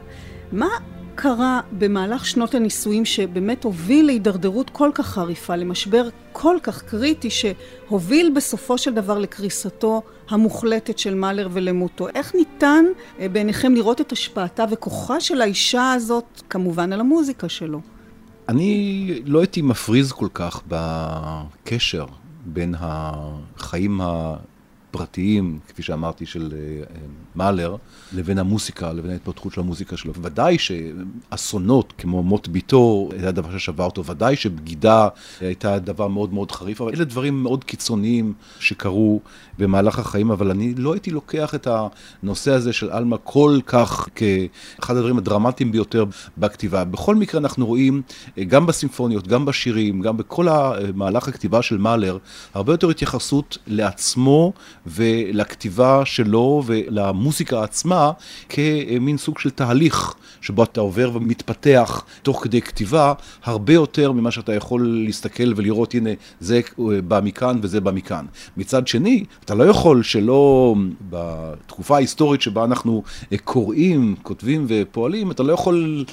[0.52, 0.68] מה
[1.16, 8.32] קרה במהלך שנות הנישואים שבאמת הוביל להידרדרות כל כך חריפה, למשבר כל כך קריטי שהוביל
[8.36, 12.08] בסופו של דבר לקריסתו המוחלטת של מאלר ולמותו.
[12.16, 12.86] איך ניתן
[13.20, 17.82] אה, בעיניכם לראות את השפעתה וכוחה של האישה הזאת, כמובן על המוזיקה שלו?
[18.50, 22.06] אני לא הייתי מפריז כל כך בקשר
[22.46, 26.54] בין החיים הפרטיים, כפי שאמרתי, של
[27.36, 27.76] מאלר,
[28.14, 30.14] לבין המוסיקה, לבין ההתפתחות של המוזיקה שלו.
[30.22, 35.08] ודאי שאסונות כמו מות ביתו, היה דבר ששבר אותו, ודאי שבגידה
[35.42, 39.22] הייתה דבר מאוד מאוד חריף, אבל אלה דברים מאוד קיצוניים שקרו
[39.58, 41.68] במהלך החיים, אבל אני לא הייתי לוקח את
[42.24, 46.06] הנושא הזה של עלמה כל כך כאחד הדברים הדרמטיים ביותר
[46.38, 46.84] בכתיבה.
[46.84, 48.02] בכל מקרה אנחנו רואים,
[48.48, 52.18] גם בסימפוניות, גם בשירים, גם בכל המהלך הכתיבה של מאלר,
[52.54, 54.54] הרבה יותר התייחסות לעצמו
[54.88, 56.64] ולכתיבה שלו
[57.20, 58.12] ולמוזיקה עצמה
[58.50, 63.14] כמין סוג של תהליך שבו אתה עובר ומתפתח תוך כדי כתיבה,
[63.44, 66.10] הרבה יותר ממה שאתה יכול להסתכל ולראות, הנה,
[66.40, 66.62] זה
[67.08, 68.26] בא מכאן וזה בא מכאן.
[68.58, 70.76] מצד שני, אתה לא יכול שלא,
[71.10, 73.04] בתקופה ההיסטורית שבה אנחנו
[73.44, 76.06] קוראים, כותבים ופועלים, אתה לא יכול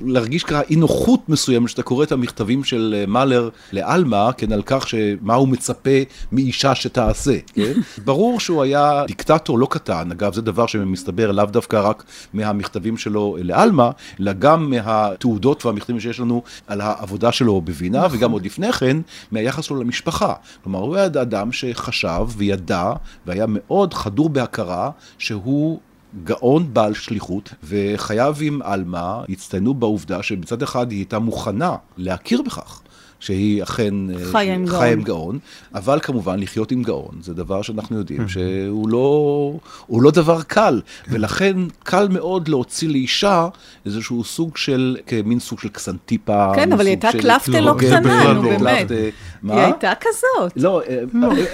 [0.00, 4.88] להרגיש ככה אי נוחות מסוימת שאתה קורא את המכתבים של מאלר לעלמה, כן, על כך
[4.88, 5.90] שמה הוא מצפה
[6.32, 7.72] מאישה שתעשה, כן?
[8.04, 13.36] ברור שהוא היה דיקטטור לא קטן, אגב, זה דבר שמסתבר לאו דווקא רק מהמכתבים שלו
[13.40, 13.90] לעלמה,
[14.20, 18.18] אלא גם מהתעודות והמכתבים שיש לנו על העבודה שלו בווינה, נכון.
[18.18, 18.96] וגם עוד לפני כן,
[19.32, 20.32] מהיחס שלו למשפחה.
[20.64, 22.92] כלומר, הוא היה אדם שחשב וידע,
[23.26, 25.80] והיה מאוד חדור בהכרה, שהוא
[26.24, 32.80] גאון בעל שליחות, וחייו עם עלמה הצטיינו בעובדה שבצד אחד היא הייתה מוכנה להכיר בכך.
[33.24, 33.94] שהיא אכן
[34.32, 35.38] חיה עם, חיה עם גאון,
[35.74, 39.52] אבל כמובן לחיות עם גאון, זה דבר שאנחנו יודעים שהוא לא,
[39.90, 43.48] לא דבר קל, ולכן קל מאוד להוציא לאישה
[43.86, 46.52] איזשהו סוג של, כמין סוג של קסנטיפה.
[46.54, 48.90] כן, אבל היא הייתה קלפטה לא קטנה, נו באמת.
[48.90, 49.10] היא
[49.42, 50.52] הייתה כזאת.
[50.56, 50.82] לא,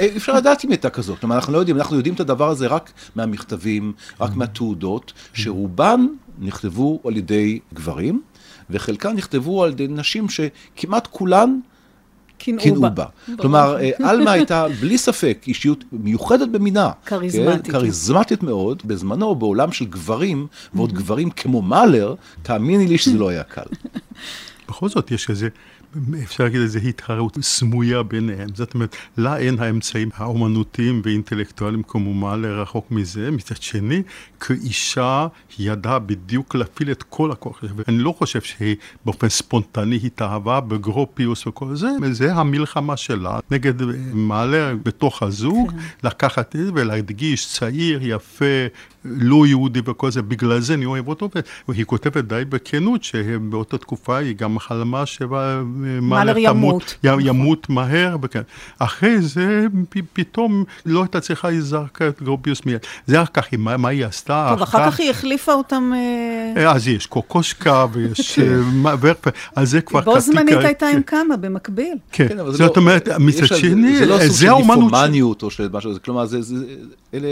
[0.00, 2.48] אי אפשר לדעת אם היא הייתה כזאת, כלומר אנחנו לא יודעים, אנחנו יודעים את הדבר
[2.48, 6.06] הזה רק מהמכתבים, רק מהתעודות, שרובן
[6.38, 8.22] נכתבו על ידי גברים.
[8.70, 11.58] וחלקן נכתבו על ידי נשים שכמעט כולן
[12.40, 13.04] קינאו בה.
[13.38, 16.90] כלומר, עלמה הייתה בלי ספק אישיות מיוחדת במינה.
[17.06, 17.66] כריזמטית.
[17.66, 17.72] כן?
[17.72, 18.82] כריזמטית מאוד.
[18.84, 23.62] בזמנו, בעולם של גברים, ועוד גברים כמו מאלר, תאמיני לי שזה לא היה קל.
[24.68, 25.48] בכל זאת, יש איזה
[26.22, 28.48] אפשר להגיד איזו התחרות סמויה ביניהם.
[28.54, 33.30] זאת אומרת, לה אין האמצעים האומנותיים ואינטלקטואליים כמו מעלה רחוק מזה.
[33.30, 34.02] מצד שני,
[34.40, 35.26] כאישה
[35.58, 37.64] היא ידעה בדיוק להפעיל את כל הכוח.
[37.76, 43.74] ואני לא חושב שהיא באופן ספונטני התאהבה בגרופיוס וכל זה, וזה המלחמה שלה נגד
[44.12, 45.76] מעלה בתוך הזוג, כן.
[46.08, 48.44] לקחת את זה ולהדגיש צעיר, יפה,
[49.04, 51.28] לא יהודי וכל זה, בגלל זה אני אוהב אותו,
[51.68, 55.04] והיא כותבת די בכנות שבאותה תקופה היא גם חלמה
[56.02, 56.96] מאלר ימות.
[57.04, 58.42] ימות מהר, וכן.
[58.78, 59.66] אחרי זה
[60.12, 62.78] פתאום לא הייתה צריכה, זרקה את גרוביוס מיד.
[63.06, 64.46] זה אחר כך, מה היא עשתה?
[64.50, 65.92] טוב, אחר כך היא החליפה אותם...
[66.56, 68.38] אה, אז יש קוקושקה ויש
[69.00, 70.00] ורפה, אז זה כבר...
[70.00, 71.94] בו זמנית הייתה עם כמה, במקביל.
[72.12, 76.24] כן, זאת לא- אומרת, מצד שני, זה לא סוג של ניפומניות או של משהו, כלומר,
[77.14, 77.28] אלה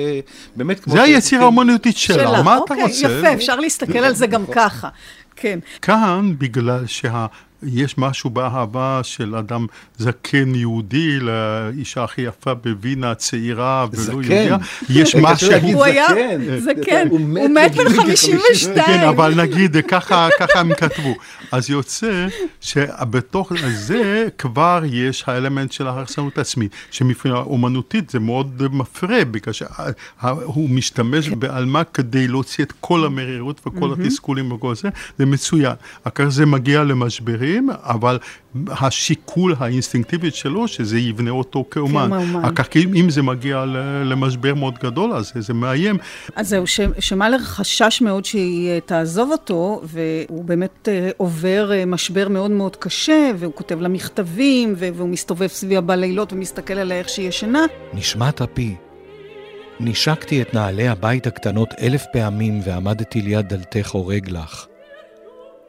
[0.56, 0.94] באמת כמו...
[0.94, 3.06] זה היצירה האומנותית שלה, מה אתה אוקיי, רוצה?
[3.06, 4.88] יפה, אפשר להסתכל על זה גם ככה.
[5.36, 5.58] כן.
[5.82, 7.26] כאן, בגלל שה...
[7.62, 9.66] יש משהו באהבה של אדם
[9.98, 14.56] זקן יהודי לאישה הכי יפה בווינה, צעירה ולא יהודיה.
[14.90, 15.52] יש משהו...
[15.72, 16.06] הוא היה
[16.58, 18.86] זקן, הוא מת בן 52.
[18.86, 21.14] כן, אבל נגיד, ככה הם כתבו.
[21.52, 22.26] אז יוצא
[22.60, 30.70] שבתוך זה כבר יש האלמנט של ההרסנות עצמית, שמבחינה אומנותית זה מאוד מפרה, בגלל שהוא
[30.70, 34.88] משתמש בעלמה כדי להוציא את כל המרירות וכל התסכולים וכל זה,
[35.18, 35.74] זה מצוין.
[36.04, 37.47] אחר זה מגיע למשברים.
[37.48, 38.18] אחרים, אבל
[38.68, 42.10] השיקול האינסטינקטיבית שלו, שזה יבנה אותו כאומן.
[42.10, 42.54] כאומן.
[42.54, 43.64] כך אם זה מגיע
[44.04, 45.96] למשבר מאוד גדול, אז זה מאיים.
[46.36, 46.64] אז זהו,
[46.98, 52.76] שמאלר חשש מאוד שהיא אה, תעזוב אותו, והוא באמת אה, עובר אה, משבר מאוד מאוד
[52.76, 57.62] קשה, והוא כותב לה מכתבים, והוא מסתובב סביבה בלילות ומסתכל עליה איך שהיא ישנה.
[57.94, 58.74] נשמת אפי.
[59.80, 64.67] נשקתי את נעלי הבית הקטנות אלף פעמים ועמדתי ליד דלתך הורג לך.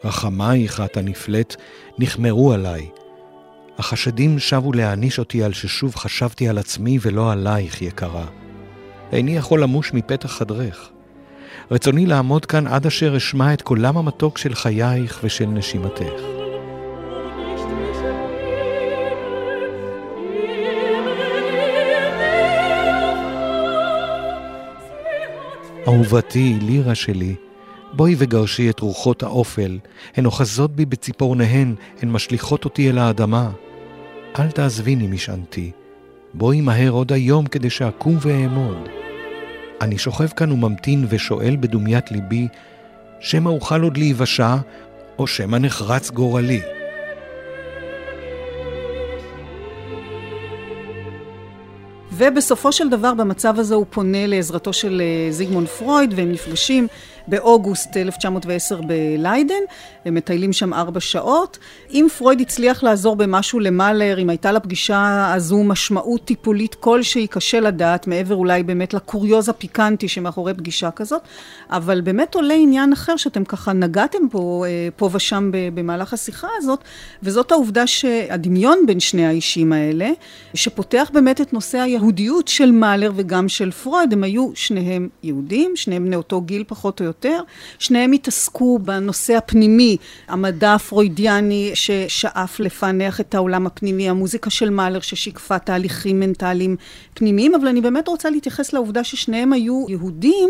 [0.03, 1.55] רחמייך את הנפלאת
[1.99, 2.89] נחמרו עליי.
[3.77, 8.25] החשדים שבו להעניש אותי על ששוב חשבתי על עצמי ולא עלייך, יקרה.
[9.11, 10.89] איני יכול למוש מפתח חדרך.
[11.71, 16.21] רצוני לעמוד כאן עד אשר אשמע את קולם המתוק של חייך ושל נשימתך.
[25.87, 27.35] אהובתי, לירה שלי,
[27.93, 29.79] בואי וגרשי את רוחות האופל,
[30.15, 33.51] הן אוחזות בי בציפורניהן, הן משליכות אותי אל האדמה.
[34.39, 35.71] אל תעזביני משענתי,
[36.33, 38.89] בואי מהר עוד היום כדי שאקום ואעמוד.
[39.81, 42.47] אני שוכב כאן וממתין ושואל בדומיית ליבי,
[43.19, 44.55] שמא אוכל עוד להיוושע,
[45.19, 46.61] או שמא נחרץ גורלי.
[52.11, 56.87] ובסופו של דבר במצב הזה הוא פונה לעזרתו של אה, זיגמונד פרויד והם נפגשים
[57.29, 59.53] באוגוסט 1910 בליידן,
[60.05, 61.57] הם מטיילים שם ארבע שעות.
[61.93, 68.07] אם פרויד הצליח לעזור במשהו למאלר, אם הייתה לפגישה הזו משמעות טיפולית כלשהי, קשה לדעת,
[68.07, 71.21] מעבר אולי באמת לקוריוז הפיקנטי שמאחורי פגישה כזאת,
[71.69, 76.79] אבל באמת עולה עניין אחר שאתם ככה נגעתם פה, אה, פה ושם במהלך השיחה הזאת,
[77.23, 80.09] וזאת העובדה שהדמיון בין שני האישים האלה,
[80.53, 86.05] שפותח באמת את נושא היהודיות של מאלר וגם של פרויד, הם היו שניהם יהודים, שניהם
[86.05, 87.18] בני אותו גיל פחות או יותר.
[87.25, 87.41] יותר.
[87.79, 89.97] שניהם התעסקו בנושא הפנימי,
[90.27, 96.75] המדע הפרוידיאני ששאף לפענח את העולם הפנימי, המוזיקה של מאלר ששיקפה תהליכים מנטליים
[97.13, 100.49] פנימיים, אבל אני באמת רוצה להתייחס לעובדה ששניהם היו יהודים,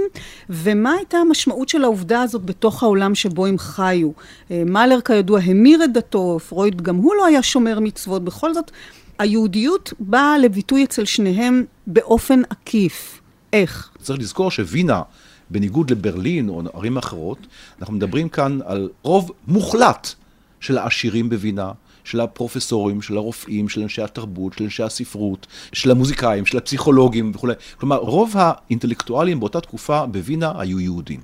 [0.49, 4.09] ומה הייתה המשמעות של העובדה הזאת בתוך העולם שבו הם חיו.
[4.51, 8.71] אה, מאלר כידוע המיר את דתו, פרויד גם הוא לא היה שומר מצוות, בכל זאת
[9.19, 13.21] היהודיות באה לביטוי אצל שניהם באופן עקיף.
[13.53, 13.89] איך?
[14.01, 15.01] צריך לזכור שווינה
[15.49, 17.37] בניגוד לברלין או ערים אחרות,
[17.79, 20.13] אנחנו מדברים כאן על רוב מוחלט
[20.59, 21.71] של העשירים בווינה,
[22.03, 27.53] של הפרופסורים, של הרופאים, של אנשי התרבות, של אנשי הספרות, של המוזיקאים, של הפסיכולוגים וכולי.
[27.79, 31.19] כלומר, רוב האינטלקטואלים באותה תקופה בווינה היו יהודים.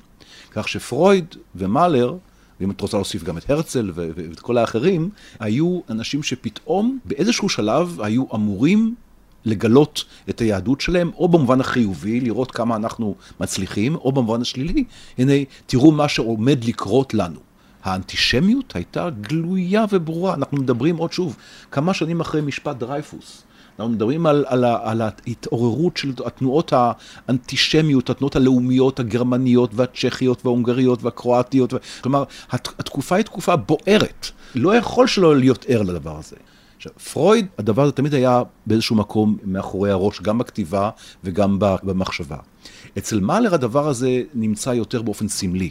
[0.51, 2.15] כך שפרויד ומאלר,
[2.59, 5.09] ואם את רוצה להוסיף גם את הרצל ואת כל האחרים,
[5.39, 8.95] היו אנשים שפתאום באיזשהו שלב היו אמורים
[9.45, 14.83] לגלות את היהדות שלהם, או במובן החיובי, לראות כמה אנחנו מצליחים, או במובן השלילי,
[15.17, 15.33] הנה,
[15.65, 17.39] תראו מה שעומד לקרות לנו.
[17.83, 20.33] האנטישמיות הייתה גלויה וברורה.
[20.33, 21.35] אנחנו מדברים עוד שוב,
[21.71, 23.43] כמה שנים אחרי משפט דרייפוס.
[23.79, 31.73] אנחנו מדברים על, על, על ההתעוררות של התנועות האנטישמיות, התנועות הלאומיות הגרמניות והצ'כיות וההונגריות והקרואטיות.
[32.01, 34.27] כלומר, התקופה היא תקופה בוערת.
[34.55, 36.35] לא יכול שלא להיות ער לדבר הזה.
[36.85, 40.89] עכשיו, פרויד, הדבר הזה תמיד היה באיזשהו מקום מאחורי הראש, גם בכתיבה
[41.23, 42.37] וגם במחשבה.
[42.97, 45.69] אצל מאלר הדבר הזה נמצא יותר באופן סמלי.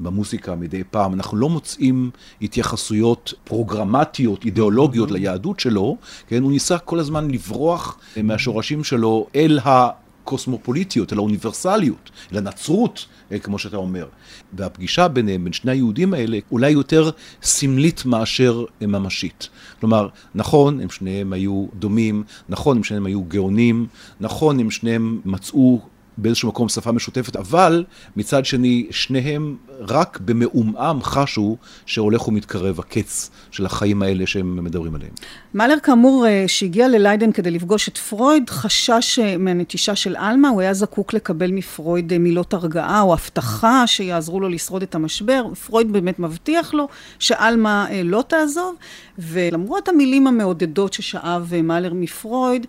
[0.00, 2.10] במוסיקה מדי פעם, אנחנו לא מוצאים
[2.42, 5.96] התייחסויות פרוגרמטיות, אידיאולוגיות ליהדות שלו,
[6.26, 13.38] כן, הוא ניסה כל הזמן לברוח מהשורשים שלו אל הקוסמופוליטיות, אל האוניברסליות, אל הנצרות, אה,
[13.38, 14.08] כמו שאתה אומר.
[14.52, 17.10] והפגישה ביניהם, בין שני היהודים האלה, אולי יותר
[17.42, 19.48] סמלית מאשר ממשית.
[19.80, 23.86] כלומר, נכון, הם שניהם היו דומים, נכון, הם שניהם היו גאונים,
[24.20, 25.80] נכון, הם שניהם מצאו
[26.22, 27.84] באיזשהו מקום שפה משותפת, אבל
[28.16, 31.56] מצד שני, שניהם רק במעומעם חשו
[31.86, 35.10] שהולך ומתקרב הקץ של החיים האלה שהם מדברים עליהם.
[35.54, 40.60] מאלר כאמור, אה, שהגיע לליידן כדי לפגוש את פרויד, חשש אה, מהנטישה של עלמה, הוא
[40.60, 45.44] היה זקוק לקבל מפרויד אה, מילות הרגעה או הבטחה שיעזרו לו לשרוד את המשבר.
[45.66, 48.74] פרויד באמת מבטיח לו שעלמה לא תעזוב,
[49.18, 52.66] ולמרות המילים המעודדות ששאב מאלר מפרויד,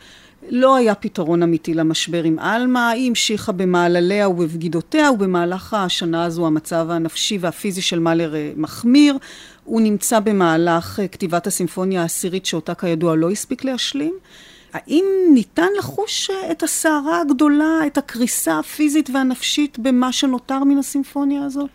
[0.49, 6.87] לא היה פתרון אמיתי למשבר עם עלמה, היא המשיכה במעלליה ובבגידותיה, ובמהלך השנה הזו המצב
[6.89, 9.17] הנפשי והפיזי של מאלר אה, מחמיר.
[9.63, 14.13] הוא נמצא במהלך אה, כתיבת הסימפוניה העשירית שאותה כידוע לא הספיק להשלים.
[14.73, 21.45] האם ניתן לחוש אה, את הסערה הגדולה, את הקריסה הפיזית והנפשית במה שנותר מן הסימפוניה
[21.45, 21.69] הזאת?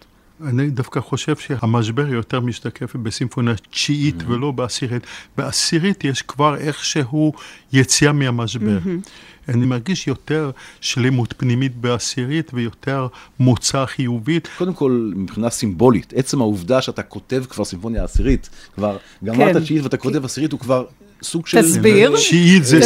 [0.45, 4.31] אני דווקא חושב שהמשבר יותר משתקף בסימפוניה תשיעית mm-hmm.
[4.31, 5.03] ולא בעשירית.
[5.37, 7.33] בעשירית יש כבר איכשהו
[7.73, 8.79] יציאה מהמשבר.
[8.85, 9.09] Mm-hmm.
[9.49, 13.07] אני מרגיש יותר שלמות פנימית בעשירית ויותר
[13.41, 14.49] מוצא חיובית.
[14.59, 19.61] קודם כל, מבחינה סימבולית, עצם העובדה שאתה כותב כבר סימפוניה עשירית, כבר גמרת כן.
[19.61, 20.85] תשיעית ואתה כותב עשירית, הוא כבר
[21.23, 21.63] סוג של...
[21.63, 22.17] תסביר.
[22.17, 22.81] תשיעית זה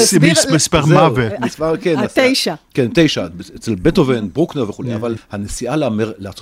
[0.54, 1.32] מספר מוות.
[1.40, 1.98] מספר, כן.
[1.98, 2.54] התשע.
[2.74, 3.26] כן, תשע.
[3.56, 4.94] אצל בטהובן, ברוקנר וכולי, כן.
[4.94, 5.76] אבל הנסיעה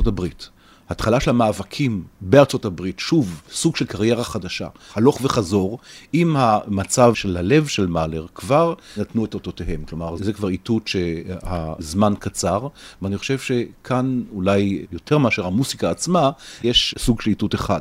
[0.07, 0.49] הברית.
[0.89, 5.78] התחלה של המאבקים בארצות הברית, שוב, סוג של קריירה חדשה, הלוך וחזור,
[6.12, 9.84] עם המצב של הלב של מאלר, כבר נתנו את אותותיהם.
[9.84, 12.68] כלומר, זה כבר איתות שהזמן קצר,
[13.03, 16.30] ואני חושב שכאן אולי יותר מאשר המוסיקה עצמה,
[16.62, 17.80] יש סוג של איתות אחד.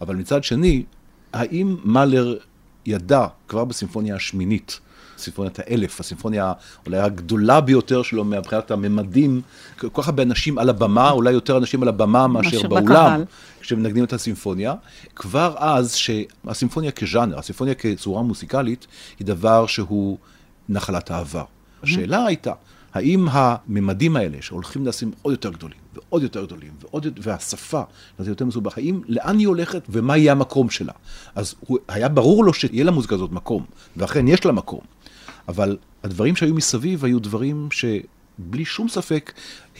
[0.00, 0.82] אבל מצד שני,
[1.32, 2.36] האם מאלר
[2.86, 4.80] ידע כבר בסימפוניה השמינית,
[5.18, 6.52] סימפוניית האלף, הסימפוניה
[6.86, 9.40] אולי הגדולה ביותר שלו מבחינת הממדים,
[9.78, 13.22] כל כך הרבה אנשים על הבמה, אולי יותר אנשים על הבמה מאשר באולם,
[13.60, 14.74] כשמנגנים את הסימפוניה.
[15.16, 18.86] כבר אז שהסימפוניה כז'אנר, הסימפוניה כצורה מוסיקלית,
[19.18, 20.18] היא דבר שהוא
[20.68, 21.44] נחלת העבר.
[21.82, 22.52] השאלה הייתה,
[22.94, 27.82] האם הממדים האלה שהולכים לשים עוד יותר גדולים ועוד יותר גדולים ועוד והשפה,
[28.18, 30.92] זה יותר מסובך, האם, לאן היא הולכת ומה יהיה המקום שלה?
[31.34, 33.64] אז הוא, היה ברור לו שיהיה למוזיקה הזאת מקום,
[33.96, 34.80] ואכן יש לה מקום.
[35.48, 37.68] אבל הדברים שהיו מסביב היו דברים
[38.38, 39.32] בלי שום ספק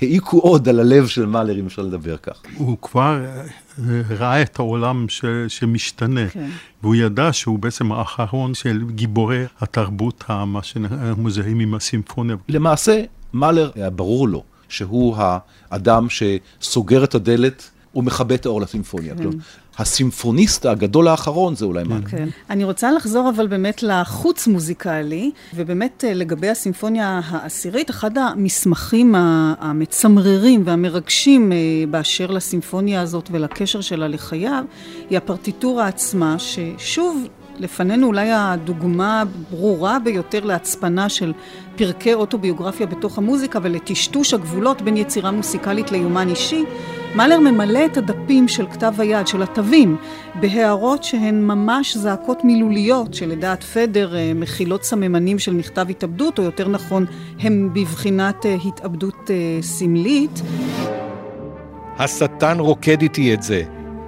[0.02, 2.42] העיקו עוד על הלב של מאלר, אם אפשר לדבר כך.
[2.54, 6.50] הוא כבר אה, ראה את העולם ש, שמשתנה, כן.
[6.82, 12.36] והוא ידע שהוא בעצם האחרון של גיבורי התרבות, מה שמזהים עם הסימפוניה.
[12.48, 13.02] למעשה,
[13.32, 19.14] מאלר, היה ברור לו שהוא האדם שסוגר את הדלת ומכבה את האור לסימפוניה.
[19.14, 19.30] כן.
[19.78, 22.06] הסימפוניסט הגדול האחרון זה אולי מאלר.
[22.08, 22.28] כן.
[22.50, 29.14] אני רוצה לחזור אבל באמת לחוץ מוזיקלי, ובאמת אה, לגבי הסימפוניה העשירית, אחד המסמכים
[29.58, 31.56] המצמררים והמרגשים אה,
[31.90, 34.64] באשר לסימפוניה הזאת ולקשר שלה לחייו,
[35.10, 37.28] היא הפרטיטורה עצמה, ששוב,
[37.58, 41.32] לפנינו אולי הדוגמה הברורה ביותר להצפנה של
[41.76, 46.64] פרקי אוטוביוגרפיה בתוך המוזיקה ולטשטוש הגבולות בין יצירה מוסיקלית ליומן אישי,
[47.14, 49.96] מאלר ממלא את הדפים של כתב היד, של התווים,
[50.40, 56.68] בהערות שהן ממש זעקות מילוליות, שלדעת פדר אה, מכילות סממנים של מכתב התאבדות, או יותר
[56.68, 57.06] נכון,
[57.40, 60.42] הם בבחינת אה, התאבדות אה, סמלית.
[61.98, 63.62] השטן רוקד איתי את זה.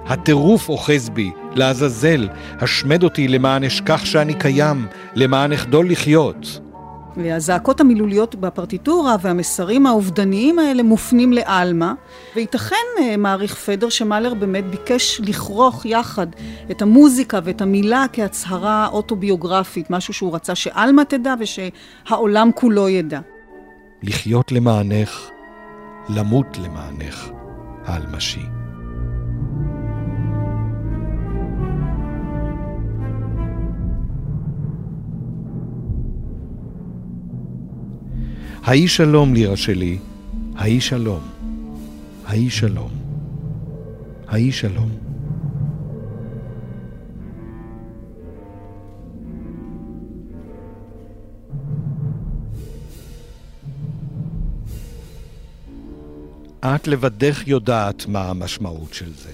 [0.05, 2.29] הטירוף אוחז בי, לעזאזל,
[2.59, 6.59] השמד אותי למען אשכח שאני קיים, למען אחדול לחיות.
[7.17, 11.93] והזעקות המילוליות בפרטיטורה והמסרים האובדניים האלה מופנים לעלמה,
[12.35, 16.27] וייתכן, אה, מעריך פדר, שמאלר באמת ביקש לכרוך יחד
[16.71, 23.19] את המוזיקה ואת המילה כהצהרה אוטוביוגרפית, משהו שהוא רצה שעלמה תדע ושהעולם כולו ידע.
[24.03, 25.29] לחיות למענך,
[26.09, 27.29] למות למענך,
[27.85, 28.60] העלמשי.
[38.63, 39.97] היי שלום לירה שלי,
[40.55, 41.21] היי שלום,
[42.25, 42.91] היי שלום,
[44.27, 44.89] היי שלום.
[56.59, 59.31] את לבדך יודעת מה המשמעות של זה.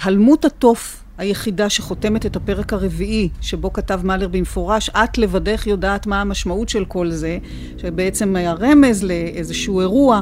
[0.00, 6.20] הלמות התוף היחידה שחותמת את הפרק הרביעי, שבו כתב מאלר במפורש, את לבדך יודעת מה
[6.20, 7.38] המשמעות של כל זה,
[7.78, 10.20] שבעצם היה רמז לאיזשהו אירוע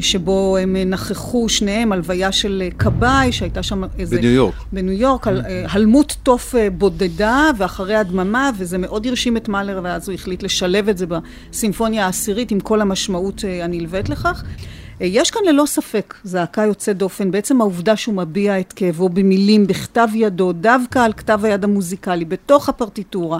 [0.00, 4.16] שבו הם נכחו שניהם, הלוויה של כבאי, שהייתה שם איזה...
[4.16, 4.54] בניו יורק.
[4.72, 5.30] בניו יורק, mm.
[5.68, 10.88] הלמות תוף אה, בודדה, ואחרי הדממה, וזה מאוד הרשים את מאלר, ואז הוא החליט לשלב
[10.88, 14.44] את זה בסימפוניה העשירית עם כל המשמעות אה, הנלווית לכך.
[15.00, 20.08] יש כאן ללא ספק זעקה יוצאת דופן, בעצם העובדה שהוא מביע את כאבו במילים, בכתב
[20.14, 23.38] ידו, דווקא על כתב היד המוזיקלי, בתוך הפרטיטורה.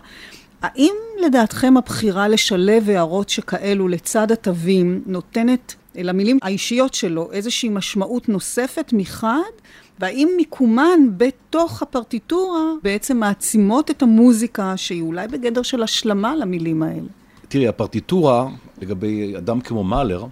[0.62, 0.94] האם
[1.24, 9.52] לדעתכם הבחירה לשלב הערות שכאלו לצד התווים נותנת למילים האישיות שלו איזושהי משמעות נוספת מחד?
[10.00, 17.08] והאם מיקומן בתוך הפרטיטורה בעצם מעצימות את המוזיקה שהיא אולי בגדר של השלמה למילים האלה?
[17.48, 18.48] תראי, הפרטיטורה
[18.82, 20.24] לגבי אדם כמו מאלר,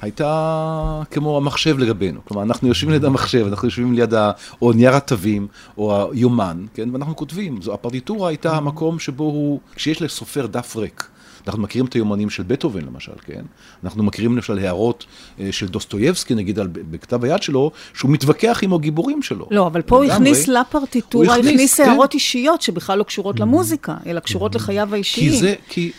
[0.00, 2.20] הייתה כמו המחשב לגבינו.
[2.24, 4.30] כלומר, אנחנו יושבים ליד המחשב, אנחנו יושבים ליד ה...
[4.62, 5.46] או נייר התווים,
[5.78, 6.88] או היומן, כן?
[6.92, 7.62] ואנחנו כותבים.
[7.62, 11.08] זו, הפרטיטורה הייתה המקום שבו הוא, כשיש לסופר דף ריק.
[11.46, 13.42] אנחנו מכירים את היומנים של בטהובן למשל, כן?
[13.84, 15.06] אנחנו מכירים למשל הערות
[15.40, 19.46] אה, של דוסטויבסקי, נגיד, על, בכתב היד שלו, שהוא מתווכח עם הגיבורים שלו.
[19.50, 21.88] לא, אבל פה הוא הכניס לפרטיטורה, הוא הכניס, כן.
[21.88, 23.40] הערות אישיות שבכלל לא קשורות mm-hmm.
[23.40, 24.58] למוזיקה, אלא קשורות mm-hmm.
[24.58, 25.30] לחייו האישיים.
[25.30, 25.92] כי זה, כי,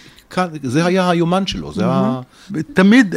[0.63, 2.21] זה היה היומן שלו, זה היה...
[2.73, 3.15] תמיד,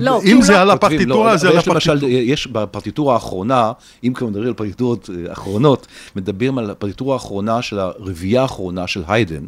[0.00, 2.12] לא, אם זה לא- על הפרטיטורה, זה על הפרטיטורה.
[2.12, 3.72] יש בפרטיטורה האחרונה,
[4.04, 5.86] אם כבר מדברים על פרטיטורות אה, אחרונות,
[6.16, 9.44] מדברים על הפרטיטורה האחרונה של הרביעייה האחרונה של היידן,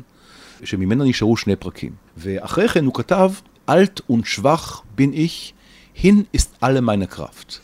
[0.64, 1.92] שממנה נשארו שני פרקים.
[2.16, 3.30] ואחרי כן הוא כתב,
[3.68, 5.32] אלט ונשווח בין איך,
[6.02, 7.54] הין ist alle meine Kraft.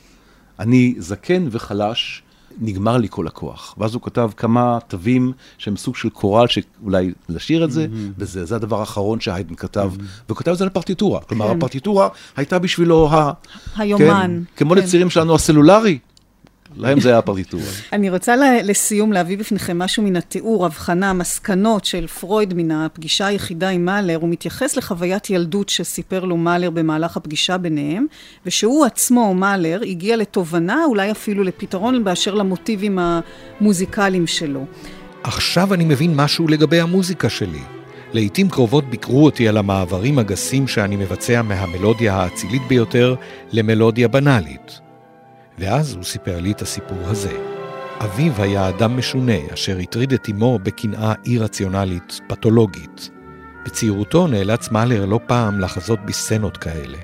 [0.59, 2.23] אני זקן וחלש,
[2.59, 3.75] נגמר לי כל הכוח.
[3.79, 8.13] ואז הוא כתב כמה תווים שהם סוג של קורל, שאולי לשיר את זה, mm-hmm.
[8.19, 10.25] וזה זה הדבר האחרון שהיידן כתב, mm-hmm.
[10.29, 11.21] והוא כתב את זה לפרטיטורה.
[11.21, 11.57] כלומר, כן.
[11.57, 13.33] הפרטיטורה הייתה בשבילו ה...
[13.77, 14.07] היומן.
[14.07, 14.79] כן, כמו כן.
[14.79, 15.99] לצירים שלנו הסלולרי,
[16.77, 17.65] להם זה היה הפרטיטורה.
[17.93, 23.69] אני רוצה לסיום להביא בפניכם משהו מן התיאור, הבחנה, מסקנות של פרויד מן הפגישה היחידה
[23.69, 24.17] עם מאלר.
[24.17, 28.07] הוא מתייחס לחוויית ילדות שסיפר לו מאלר במהלך הפגישה ביניהם,
[28.47, 34.67] ושהוא עצמו, מאלר, הגיע לתובנה, אולי אפילו לפתרון באשר למוטיבים המוזיקליים שלו.
[35.23, 37.63] עכשיו אני מבין משהו לגבי המוזיקה שלי.
[38.13, 43.15] לעתים קרובות ביקרו אותי על המעברים הגסים שאני מבצע מהמלודיה האצילית ביותר
[43.53, 44.90] למלודיה בנאלית.
[45.61, 47.39] ואז הוא סיפר לי את הסיפור הזה.
[48.05, 53.11] אביו היה אדם משונה, אשר הטריד את אמו בקנאה אי-רציונלית, פתולוגית.
[53.65, 56.99] בצעירותו נאלץ מאלר לא פעם לחזות בסצנות כאלה.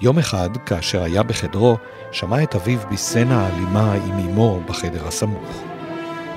[0.00, 1.76] יום אחד, כאשר היה בחדרו,
[2.12, 5.62] שמע את אביו בסצנה אלימה עם אמו בחדר הסמוך.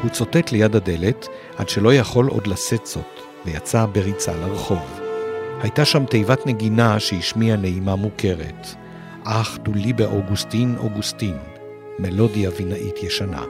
[0.01, 1.27] הוא צוטט ליד הדלת,
[1.57, 4.99] עד שלא יכול עוד לשאת זאת, ויצא בריצה לרחוב.
[5.61, 8.80] הייתה שם תיבת נגינה שהשמיעה נעימה מוכרת.
[9.23, 11.37] אך דולי באוגוסטין אוגוסטין,
[11.99, 13.43] מלודיה וינאית ישנה.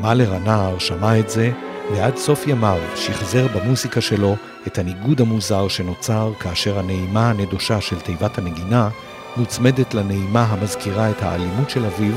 [0.00, 1.50] מאלר הנער שמע את זה,
[1.92, 8.38] ועד סוף ימיו שחזר במוסיקה שלו את הניגוד המוזר שנוצר כאשר הנעימה הנדושה של תיבת
[8.38, 8.88] הנגינה
[9.36, 12.14] מוצמדת לנעימה המזכירה את האלימות של אביו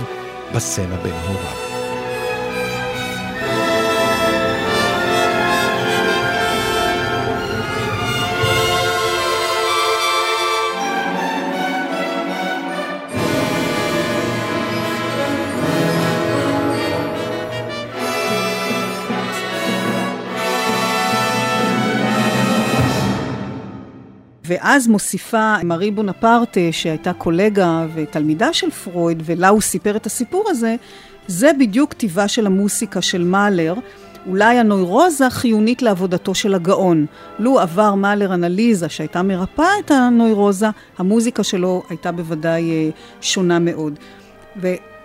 [0.55, 1.72] בסצנה בין הוריו.
[24.53, 30.75] ואז מוסיפה מארי בונפרטה, שהייתה קולגה ותלמידה של פרויד, ולה הוא סיפר את הסיפור הזה,
[31.27, 33.73] זה בדיוק טיבה של המוסיקה של מאלר.
[34.27, 37.05] אולי הנוירוזה חיונית לעבודתו של הגאון.
[37.39, 42.89] לו עבר מאלר אנליזה שהייתה מרפאה את הנוירוזה, המוזיקה שלו הייתה בוודאי אה,
[43.21, 43.99] שונה מאוד.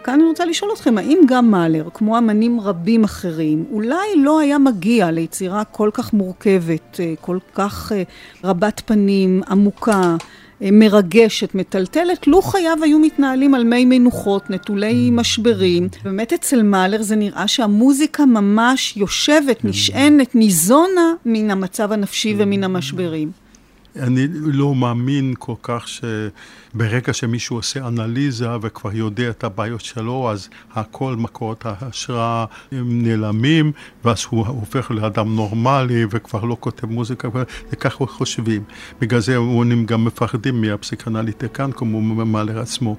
[0.08, 4.58] כאן אני רוצה לשאול אתכם, האם גם מאלר, כמו אמנים רבים אחרים, אולי לא היה
[4.58, 8.02] מגיע ליצירה כל כך מורכבת, אה, כל כך אה,
[8.44, 10.16] רבת פנים, עמוקה,
[10.62, 15.88] אה, מרגשת, מטלטלת, לו חייו היו מתנהלים על מי מנוחות, נטולי משברים.
[16.04, 23.47] באמת אצל מאלר זה נראה שהמוזיקה ממש יושבת, נשענת, ניזונה מן המצב הנפשי ומן המשברים.
[23.96, 30.48] אני לא מאמין כל כך שברגע שמישהו עושה אנליזה וכבר יודע את הבעיות שלו, אז
[30.72, 33.72] הכל מקורות ההשראה נעלמים,
[34.04, 37.28] ואז הוא הופך לאדם נורמלי וכבר לא כותב מוזיקה,
[37.72, 38.62] וככה חושבים.
[39.00, 42.96] בגלל זה הם גם מפחדים מהפסיקנליטיקן כמו ממלא עצמו.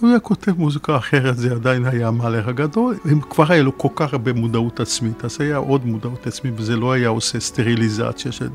[0.00, 2.96] הוא היה כותב מוזיקה אחרת, זה עדיין היה המהלך הגדול.
[3.12, 6.76] אם כבר היה לו כל כך הרבה מודעות עצמית, אז היה עוד מודעות עצמית, וזה
[6.76, 8.48] לא היה עושה סטריליזציה של...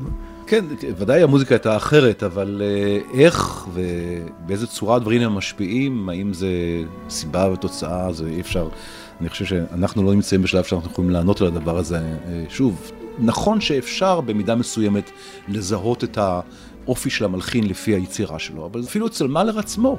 [0.46, 0.64] כן,
[0.96, 6.48] ודאי המוזיקה הייתה אחרת, אבל אה, איך ובאיזה צורה הדברים הם משפיעים, האם זה
[7.08, 8.68] סיבה ותוצאה, זה אי אפשר.
[9.20, 11.98] אני חושב שאנחנו לא נמצאים בשלב שאנחנו יכולים לענות על הדבר הזה.
[11.98, 15.10] אה, שוב, נכון שאפשר במידה מסוימת
[15.48, 19.96] לזהות את האופי של המלחין לפי היצירה שלו, אבל אפילו אצל מאלר עצמו,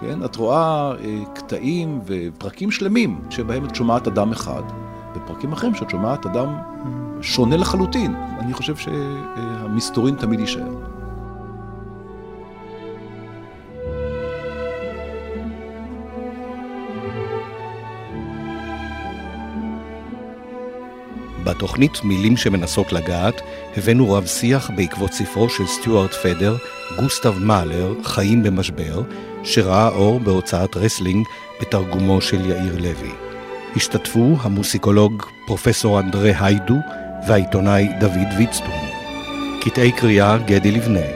[0.00, 0.24] כן?
[0.24, 4.62] את רואה אה, קטעים ופרקים שלמים שבהם את שומעת אדם אחד,
[5.16, 6.54] ופרקים אחרים שאת שומעת אדם
[7.22, 8.14] שונה לחלוטין.
[8.40, 10.90] אני חושב שהמסתורין תמיד יישאר.
[21.44, 23.42] בתוכנית מילים שמנסות לגעת,
[23.76, 26.56] הבאנו רב שיח בעקבות ספרו של סטיוארט פדר,
[27.00, 29.02] גוסטב מאלר, חיים במשבר,
[29.42, 31.26] שראה אור בהוצאת רסלינג
[31.60, 33.12] בתרגומו של יאיר לוי.
[33.76, 36.76] השתתפו המוסיקולוג פרופסור אנדרי היידו
[37.26, 38.90] והעיתונאי דוד ויצטום.
[39.60, 41.06] קטעי קריאה גדי לבנה.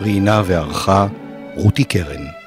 [0.00, 1.06] ראיינה וערכה
[1.54, 2.43] רותי קרן.